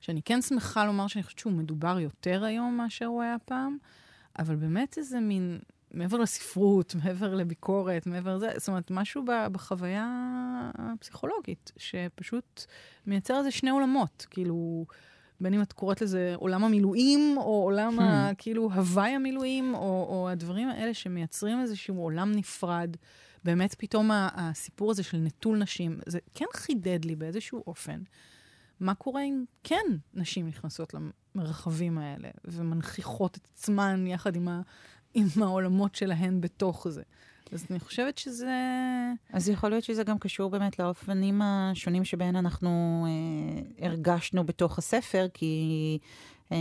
שאני 0.00 0.22
כן 0.22 0.42
שמחה 0.42 0.84
לומר 0.84 1.06
שאני 1.06 1.22
חושבת 1.22 1.38
שהוא 1.38 1.52
מדובר 1.52 2.00
יותר 2.00 2.44
היום 2.44 2.76
מאשר 2.76 3.06
הוא 3.06 3.22
היה 3.22 3.36
פעם, 3.44 3.76
אבל 4.38 4.56
באמת 4.56 4.98
איזה 4.98 5.20
מין, 5.20 5.58
מעבר 5.94 6.18
לספרות, 6.18 6.94
מעבר 7.04 7.34
לביקורת, 7.34 8.06
מעבר 8.06 8.36
לזה, 8.36 8.50
זאת 8.56 8.68
אומרת, 8.68 8.90
משהו 8.90 9.24
בחוויה 9.52 10.06
הפסיכולוגית, 10.74 11.72
שפשוט 11.76 12.64
מייצר 13.06 13.38
איזה 13.38 13.50
שני 13.50 13.70
עולמות, 13.70 14.26
כאילו... 14.30 14.86
בין 15.40 15.54
אם 15.54 15.62
את 15.62 15.72
קוראת 15.72 16.02
לזה 16.02 16.32
עולם 16.36 16.64
המילואים, 16.64 17.34
או 17.36 17.62
עולם 17.62 17.98
ה... 17.98 18.30
Hmm. 18.30 18.34
כאילו 18.38 18.70
הוואי 18.72 19.10
המילואים, 19.10 19.74
או, 19.74 20.06
או 20.08 20.28
הדברים 20.28 20.68
האלה 20.68 20.94
שמייצרים 20.94 21.60
איזשהו 21.60 22.02
עולם 22.02 22.32
נפרד. 22.32 22.96
באמת 23.44 23.74
פתאום 23.74 24.10
הסיפור 24.12 24.90
הזה 24.90 25.02
של 25.02 25.16
נטול 25.16 25.58
נשים, 25.58 25.98
זה 26.06 26.18
כן 26.34 26.44
חידד 26.54 27.04
לי 27.04 27.16
באיזשהו 27.16 27.62
אופן. 27.66 28.02
מה 28.80 28.94
קורה 28.94 29.22
אם 29.22 29.44
כן 29.64 29.84
נשים 30.14 30.48
נכנסות 30.48 30.94
למרחבים 31.34 31.98
האלה 31.98 32.28
ומנכיחות 32.44 33.36
את 33.36 33.48
עצמן 33.52 34.06
יחד 34.06 34.36
עם, 34.36 34.48
עם 35.14 35.26
העולמות 35.40 35.94
שלהן 35.94 36.40
בתוך 36.40 36.88
זה. 36.88 37.02
אז 37.52 37.66
אני 37.70 37.80
חושבת 37.80 38.18
שזה... 38.18 38.56
אז 39.32 39.48
יכול 39.48 39.70
להיות 39.70 39.84
שזה 39.84 40.04
גם 40.04 40.18
קשור 40.18 40.50
באמת 40.50 40.78
לאופנים 40.78 41.42
השונים 41.42 42.04
שבהן 42.04 42.36
אנחנו 42.36 43.06
אה, 43.08 43.86
הרגשנו 43.86 44.44
בתוך 44.44 44.78
הספר, 44.78 45.26
כי 45.34 45.98
אה, 46.52 46.56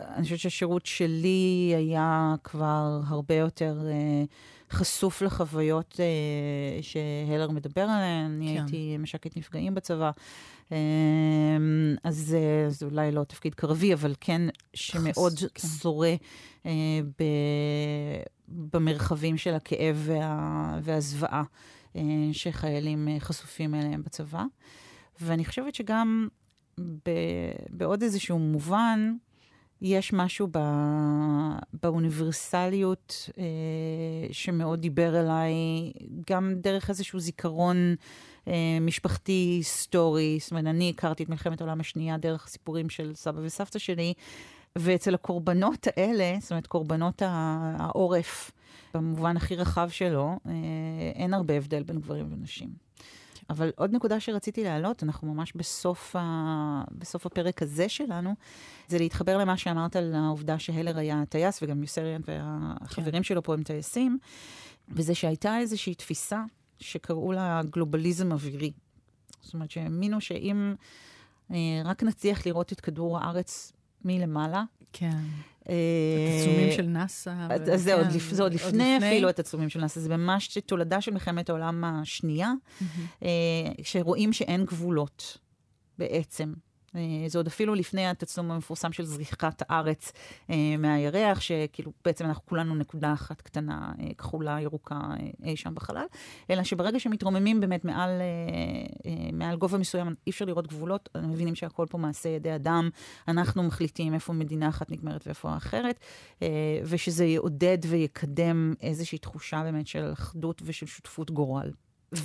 אני 0.00 0.22
חושבת 0.22 0.38
שהשירות 0.38 0.86
שלי 0.86 1.74
היה 1.76 2.34
כבר 2.44 3.00
הרבה 3.06 3.34
יותר 3.34 3.78
אה, 3.86 4.24
חשוף 4.70 5.22
לחוויות 5.22 6.00
אה, 6.00 6.82
שהלר 6.82 7.50
מדבר 7.50 7.82
עליהן. 7.82 8.30
אני 8.30 8.54
כן. 8.54 8.62
הייתי 8.62 8.96
מש"קית 8.98 9.36
נפגעים 9.36 9.74
בצבא. 9.74 10.10
אה, 10.74 11.58
אז 12.04 12.36
אה, 12.38 12.70
זה 12.70 12.86
אולי 12.86 13.12
לא 13.12 13.24
תפקיד 13.24 13.54
קרבי, 13.54 13.94
אבל 13.94 14.14
כן, 14.20 14.42
שמאוד 14.74 15.38
כן. 15.54 15.68
שורה 15.68 16.14
אה, 16.66 16.70
ב, 17.18 17.24
במרחבים 18.48 19.36
של 19.36 19.54
הכאב 19.54 20.02
וה, 20.04 20.78
והזוועה 20.82 21.42
אה, 21.96 22.02
שחיילים 22.32 23.08
חשופים 23.18 23.74
אליהם 23.74 24.02
בצבא. 24.02 24.44
ואני 25.20 25.44
חושבת 25.44 25.74
שגם 25.74 26.28
ב, 26.80 27.10
בעוד 27.70 28.02
איזשהו 28.02 28.38
מובן, 28.38 29.16
יש 29.86 30.12
משהו 30.12 30.48
ב, 30.50 30.58
באוניברסליות 31.82 33.30
אה, 33.38 33.44
שמאוד 34.32 34.80
דיבר 34.80 35.20
אליי, 35.20 35.52
גם 36.30 36.54
דרך 36.56 36.90
איזשהו 36.90 37.20
זיכרון 37.20 37.94
אה, 38.48 38.78
משפחתי, 38.80 39.54
היסטורי. 39.56 40.38
זאת 40.40 40.50
אומרת, 40.50 40.66
אני 40.66 40.90
הכרתי 40.90 41.22
את 41.22 41.28
מלחמת 41.28 41.60
העולם 41.60 41.80
השנייה 41.80 42.18
דרך 42.18 42.46
הסיפורים 42.46 42.88
של 42.88 43.14
סבא 43.14 43.40
וסבתא 43.44 43.78
שלי, 43.78 44.12
ואצל 44.78 45.14
הקורבנות 45.14 45.86
האלה, 45.96 46.36
זאת 46.40 46.50
אומרת, 46.50 46.66
קורבנות 46.66 47.22
העורף, 47.26 48.50
במובן 48.94 49.36
הכי 49.36 49.56
רחב 49.56 49.88
שלו, 49.88 50.38
אה, 50.46 50.52
אין 51.14 51.34
הרבה 51.34 51.54
הבדל 51.54 51.82
בין 51.82 52.00
גברים 52.00 52.32
ונשים. 52.32 52.83
אבל 53.50 53.72
עוד 53.76 53.92
נקודה 53.92 54.20
שרציתי 54.20 54.64
להעלות, 54.64 55.02
אנחנו 55.02 55.34
ממש 55.34 55.52
בסוף, 55.56 56.16
ה... 56.18 56.84
בסוף 56.92 57.26
הפרק 57.26 57.62
הזה 57.62 57.88
שלנו, 57.88 58.34
זה 58.88 58.98
להתחבר 58.98 59.38
למה 59.38 59.56
שאמרת 59.56 59.96
על 59.96 60.14
העובדה 60.14 60.58
שהלר 60.58 60.98
היה 60.98 61.22
טייס, 61.28 61.62
וגם 61.62 61.82
יוסריאן 61.82 62.20
והחברים 62.24 63.14
כן. 63.14 63.22
שלו 63.22 63.42
פה 63.42 63.54
הם 63.54 63.62
טייסים, 63.62 64.18
וזה 64.88 65.14
שהייתה 65.14 65.58
איזושהי 65.58 65.94
תפיסה 65.94 66.42
שקראו 66.78 67.32
לה 67.32 67.60
גלובליזם 67.70 68.32
אווירי. 68.32 68.72
זאת 69.40 69.54
אומרת 69.54 69.70
שהאמינו 69.70 70.20
שאם 70.20 70.74
אה, 71.50 71.56
רק 71.84 72.02
נצליח 72.02 72.46
לראות 72.46 72.72
את 72.72 72.80
כדור 72.80 73.18
הארץ 73.18 73.72
מלמעלה. 74.04 74.64
כן. 74.92 75.18
התצלומים 75.66 76.72
של 76.72 76.86
נאסא. 76.86 77.34
אז 77.72 77.82
זה 78.30 78.42
עוד 78.42 78.54
לפני 78.54 78.98
אפילו 78.98 79.28
התצלומים 79.28 79.68
של 79.68 79.80
נאסא, 79.80 80.00
זה 80.00 80.16
ממש 80.16 80.58
תולדה 80.66 81.00
של 81.00 81.12
מלחמת 81.12 81.50
העולם 81.50 81.84
השנייה, 81.84 82.52
אה, 83.22 83.28
שרואים 83.82 84.32
שאין 84.32 84.64
גבולות 84.64 85.38
בעצם. 85.98 86.52
אה, 86.96 87.28
זה 87.28 87.38
עוד 87.38 87.46
אפילו 87.46 87.74
לפני 87.74 88.06
התצלום 88.06 88.50
המפורסם 88.50 88.92
של 88.92 89.04
זריחת 89.04 89.62
הארץ 89.68 90.12
אה, 90.50 90.76
מהירח, 90.78 91.40
שכאילו 91.40 91.92
בעצם 92.04 92.24
אנחנו 92.24 92.46
כולנו 92.46 92.74
נקודה 92.74 93.12
אחת 93.12 93.40
קטנה, 93.40 93.92
אה, 94.00 94.14
כחולה, 94.18 94.60
ירוקה, 94.60 95.00
אי 95.44 95.56
שם 95.56 95.74
בחלל, 95.74 96.04
אלא 96.50 96.62
שברגע 96.62 97.00
שמתרוממים 97.00 97.60
באמת 97.60 97.84
מעל, 97.84 98.10
מעל 99.32 99.56
גובה 99.56 99.78
מסוים, 99.78 100.14
אי 100.26 100.30
אפשר 100.30 100.44
לראות 100.44 100.66
גבולות, 100.66 101.08
מבינים 101.22 101.54
שהכל 101.54 101.86
פה 101.90 101.98
מעשה 101.98 102.28
ידי 102.28 102.54
אדם, 102.54 102.90
אנחנו 103.28 103.62
מחליטים 103.62 104.14
איפה 104.14 104.32
מדינה 104.32 104.68
אחת 104.68 104.90
נגמרת 104.90 105.26
ואיפה 105.26 105.50
האחרת, 105.50 106.00
ושזה 106.84 107.24
יעודד 107.24 107.78
ויקדם 107.88 108.74
איזושהי 108.80 109.18
תחושה 109.18 109.62
באמת 109.62 109.86
של 109.86 110.12
אחדות 110.12 110.62
ושל 110.64 110.86
שותפות 110.86 111.30
גורל. 111.30 111.70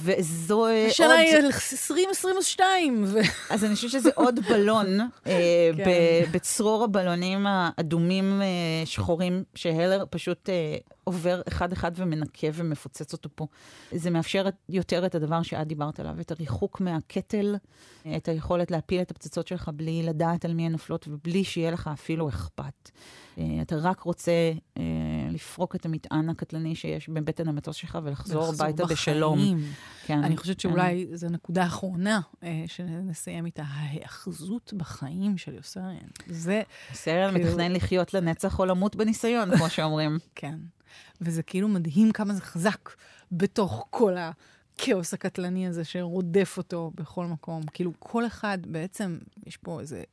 וזו 0.04 0.66
אה, 0.66 0.82
עוד... 0.82 0.90
השנה 0.90 1.14
היא 1.14 1.36
2022. 1.38 3.06
אז 3.50 3.66
אני 3.66 3.76
חושבת 3.76 3.92
שזה 3.92 4.10
עוד 4.16 4.40
בלון 4.50 5.00
אה, 5.00 5.10
כן. 5.78 5.84
בצרור 6.32 6.84
הבלונים 6.84 7.46
האדומים 7.48 8.42
אה, 8.42 8.86
שחורים 8.86 9.44
שהלר 9.56 10.04
פשוט 10.10 10.50
עובר 11.10 11.42
אחד-אחד 11.48 11.92
ומנקה 11.96 12.48
ומפוצץ 12.54 13.14
אותו 13.14 13.30
פה. 13.36 13.48
זה 13.92 14.10
מאפשר 14.10 14.46
יותר 14.70 15.06
את 15.06 15.16
הדבר 15.16 15.42
שאת 15.42 15.68
דיברת 15.68 16.00
עליו, 16.00 16.16
את 16.22 16.32
הריחוק 16.32 16.82
מהקטל, 16.82 17.56
את 18.16 18.28
היכולת 18.28 18.72
להפיל 18.72 19.02
את 19.02 19.12
הפצצות 19.12 19.48
שלך 19.48 19.72
בלי 19.76 20.04
לדעת 20.04 20.46
על 20.46 20.54
מי 20.54 20.66
הן 20.66 20.72
נופלות 20.72 21.08
ובלי 21.08 21.44
שיהיה 21.44 21.72
לך 21.72 21.90
אפילו 21.94 22.30
אכפת. 22.30 22.92
אה, 23.38 23.44
אתה 23.62 23.76
רק 23.76 24.00
רוצה 24.00 24.32
אה, 24.78 24.84
לפרוק 25.32 25.76
את 25.76 25.86
המטען 25.86 26.30
הקטלני 26.30 26.76
שיש 26.76 27.10
בבטן 27.10 27.48
המטוס 27.48 27.76
שלך 27.76 27.98
ולחזור 28.04 28.46
הביתה 28.54 28.86
בשלום. 28.86 29.40
כן. 30.06 30.24
אני 30.24 30.38
חושבת 30.38 30.60
שאולי 30.60 31.08
כן. 31.10 31.16
זו 31.16 31.28
נקודה 31.30 31.66
אחרונה 31.66 32.20
אה, 32.44 32.64
שנסיים 32.68 33.46
איתה, 33.46 33.64
ההאחזות 33.66 34.74
בחיים 34.78 35.38
של 35.38 35.54
יוסריאן. 35.54 36.08
זה... 36.28 36.62
יוסריאן 36.90 37.34
כאילו... 37.34 37.50
מתכנן 37.50 37.72
לחיות 37.72 38.14
לנצח 38.14 38.60
או 38.60 38.66
למות 38.66 38.96
בניסיון, 38.96 39.58
כמו 39.58 39.70
שאומרים. 39.70 40.18
כן. 40.36 40.56
וזה 41.22 41.44
כאילו 41.44 41.68
מדהים 41.68 42.12
כמה 42.12 42.34
זה 42.34 42.42
חזק 42.42 42.90
בתוך 43.32 43.88
כל 43.90 44.16
הכאוס 44.18 45.14
הקטלני 45.14 45.68
הזה 45.68 45.84
שרודף 45.84 46.54
אותו 46.58 46.92
בכל 46.96 47.26
מקום. 47.26 47.64
כאילו, 47.74 47.92
כל 48.00 48.28
אחד 48.28 48.58
בעצם, 48.68 49.18
יש 49.46 49.58
פה 49.58 49.80
איזה 49.80 50.04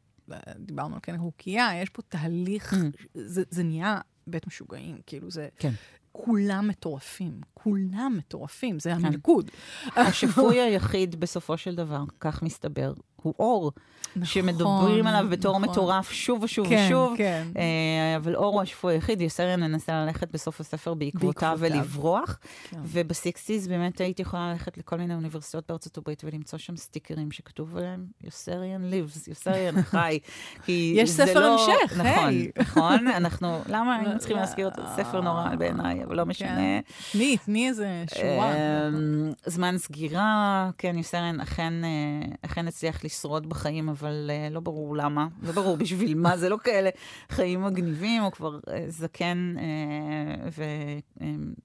דיברנו 0.59 0.95
על 0.95 1.01
כן 1.03 1.15
הוקייה, 1.15 1.71
יש 1.83 1.91
פה 1.91 2.03
תהליך, 2.03 2.73
mm. 2.73 2.77
זה, 3.15 3.43
זה 3.51 3.63
נהיה 3.63 4.01
בית 4.27 4.47
משוגעים, 4.47 4.99
כאילו 5.07 5.31
זה... 5.31 5.49
כן. 5.57 5.73
כולם 6.13 6.69
מטורפים, 6.69 7.41
כולם 7.55 8.15
מטורפים, 8.19 8.79
זה 8.79 8.91
כן. 8.91 9.05
המלכוד. 9.05 9.51
השפוי 9.97 10.61
היחיד 10.61 11.21
בסופו 11.21 11.57
של 11.57 11.75
דבר, 11.75 12.05
כך 12.21 12.43
מסתבר, 12.43 12.93
הוא 13.27 13.35
אור. 13.39 13.73
נכון, 14.17 14.27
שמדברים 14.27 15.07
עליו 15.07 15.27
בתור 15.31 15.59
נכון. 15.59 15.71
מטורף 15.71 16.13
שוב 16.13 16.43
ושוב 16.43 16.69
כן, 16.69 16.85
ושוב. 16.87 17.15
כן. 17.17 17.47
אה, 17.57 18.17
אבל 18.17 18.37
אור 18.37 18.55
הוא 18.55 18.63
השפוי 18.63 18.95
היחיד, 18.95 19.21
יוסריאן 19.21 19.61
מנסה 19.61 20.05
ללכת 20.05 20.31
בסוף 20.33 20.61
הספר 20.61 20.95
בעקבותיו 20.95 21.57
ולברוח. 21.61 22.39
כן. 22.71 22.77
ובסיקסטיז 22.85 23.69
באמת 23.69 24.01
הייתי 24.01 24.23
יכולה 24.23 24.53
ללכת 24.53 24.79
לכל 24.79 24.97
מיני 24.97 25.15
אוניברסיטאות 25.15 25.65
בארצות 25.69 25.99
הברית 25.99 26.23
ולמצוא 26.25 26.59
שם 26.59 26.77
סטיקרים 26.77 27.31
שכתוב 27.31 27.77
עליהם, 27.77 28.07
יוסריאן 28.25 28.85
ליבס, 28.85 29.29
יוסריאן 29.29 29.83
חי. 29.91 30.19
יש 30.69 31.11
ספר 31.11 31.41
לא... 31.41 31.53
המשך, 31.53 31.93
נכון, 31.93 32.07
היי. 32.07 32.51
נכון, 32.59 33.09
אנחנו, 33.09 33.61
למה 33.69 33.97
היינו 33.97 34.19
צריכים 34.19 34.37
להזכיר 34.37 34.67
אותו? 34.67 34.83
ספר 34.97 35.21
נורא 35.21 35.55
בעיניי, 35.59 36.05
אבל 36.05 36.17
לא 36.17 36.23
כן. 36.23 36.29
משנה. 36.29 36.81
תני, 37.13 37.37
תני 37.37 37.69
איזה 37.69 38.05
שורה. 38.15 38.53
אמ, 38.55 39.33
זמן 39.47 39.79
סגירה, 39.79 40.71
כן, 40.79 40.99
יוסריאן 40.99 41.41
אכן 41.41 41.75
אה, 41.85 42.63
הצליח 42.67 43.05
לשרוד 43.17 43.49
בחיים, 43.49 43.89
אבל... 43.89 44.31
uh, 44.31 44.55
לא 44.55 44.61
ברור 44.61 44.97
למה, 44.97 45.27
לא 45.43 45.53
ברור 45.53 45.77
בשביל 45.77 46.15
מה, 46.15 46.37
זה 46.37 46.49
לא 46.49 46.57
כאלה 46.65 46.91
חיים 47.31 47.65
מגניבים, 47.65 48.23
או 48.23 48.31
כבר 48.31 48.59
uh, 48.59 48.71
זקן 48.89 49.55
uh, 49.57 51.21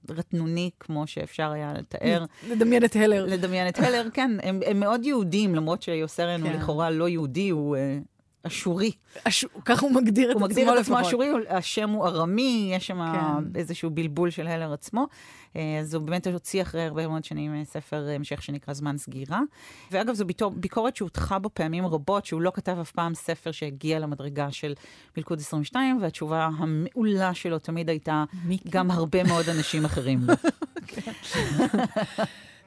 ורטנוני, 0.10 0.70
כמו 0.80 1.08
שאפשר 1.08 1.52
היה 1.52 1.74
לתאר. 1.74 2.26
לדמיין 2.50 2.86
את 2.86 2.96
הלר. 2.96 3.26
לדמיין 3.26 3.68
את 3.68 3.80
הלר, 3.80 4.08
כן. 4.14 4.32
הם, 4.44 4.60
הם 4.66 4.80
מאוד 4.80 5.06
יהודים, 5.06 5.56
למרות 5.56 5.82
שיוסרן 5.82 6.42
כן. 6.42 6.48
הוא 6.48 6.62
לכאורה 6.62 6.90
לא 6.90 7.10
יהודי, 7.10 7.50
הוא... 7.50 7.78
Uh, 7.78 8.11
אשורי. 8.48 8.92
אש... 9.28 9.46
כך 9.66 9.82
הוא 9.82 9.92
מגדיר 9.92 10.32
את 10.32 10.36
עצמו. 10.36 10.46
הוא 10.46 10.50
מגדיר 10.50 10.74
את 10.74 10.80
עצמו 10.80 11.02
אשורי, 11.02 11.28
השם 11.50 11.90
הוא 11.90 12.08
ארמי, 12.08 12.72
יש 12.76 12.88
שם 12.88 13.14
כן. 13.14 13.60
איזשהו 13.60 13.90
בלבול 13.90 14.30
של 14.30 14.48
הלר 14.48 14.74
עצמו. 14.74 15.08
אה, 15.56 15.80
אז 15.80 15.94
הוא 15.94 16.04
באמת 16.04 16.28
הוציא 16.28 16.62
אחרי 16.62 16.82
הרבה 16.82 17.08
מאוד 17.08 17.24
שנים 17.24 17.56
אה, 17.56 17.66
ספר 17.66 18.08
המשך 18.16 18.44
שנקרא 18.44 18.74
זמן 18.74 18.98
סגירה. 18.98 19.42
ואגב, 19.92 20.14
זו 20.14 20.26
ביקורת 20.56 20.96
שהוטחה 20.96 21.40
בו 21.40 21.50
פעמים 21.54 21.86
רבות, 21.86 22.26
שהוא 22.26 22.42
לא 22.42 22.52
כתב 22.56 22.78
אף 22.82 22.92
פעם 22.92 23.16
ספר 23.16 23.52
שהגיע 23.52 24.00
למדרגה 24.00 24.52
של 24.52 24.74
מלכוד 25.18 25.40
22, 25.40 26.02
והתשובה 26.02 26.50
המעולה 26.58 27.34
שלו 27.34 27.60
תמיד 27.60 27.90
הייתה, 27.90 28.24
גם 28.70 28.92
הרבה 28.92 29.24
מאוד 29.24 29.50
אנשים 29.50 29.86
אחרים. 29.86 30.20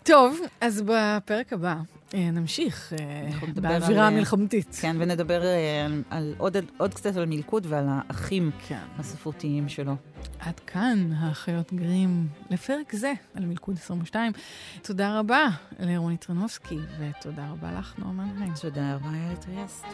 טוב, 0.05 0.41
אז 0.61 0.83
בפרק 0.87 1.53
הבא 1.53 1.75
אה, 2.15 2.31
נמשיך 2.31 2.93
אה, 2.93 3.31
באווירה 3.55 4.07
המלחמתית. 4.07 4.79
כן, 4.81 4.97
ונדבר 4.99 5.45
אה, 5.45 5.85
על, 5.87 6.03
על 6.11 6.35
עוד, 6.39 6.57
עוד 6.77 6.95
קצת 6.95 7.17
על 7.17 7.27
מלכוד 7.27 7.67
ועל 7.69 7.85
האחים 7.89 8.51
כן. 8.69 8.79
הספרותיים 8.99 9.69
שלו. 9.69 9.95
עד 10.39 10.61
כאן 10.61 11.13
האחיות 11.17 11.73
גרים 11.73 12.29
לפרק 12.51 12.93
זה 12.93 13.13
על 13.35 13.47
מלכוד 13.47 13.77
22. 13.77 14.33
תודה 14.83 15.19
רבה 15.19 15.47
לרוני 15.81 16.17
טרנובסקי, 16.17 16.79
ותודה 16.99 17.51
רבה 17.51 17.73
לך, 17.79 17.95
נורמן 17.99 18.43
היין. 18.43 18.55
תודה 18.61 18.95
רבה, 18.95 19.09
איילת 19.09 19.47
ריאסט. 19.49 19.85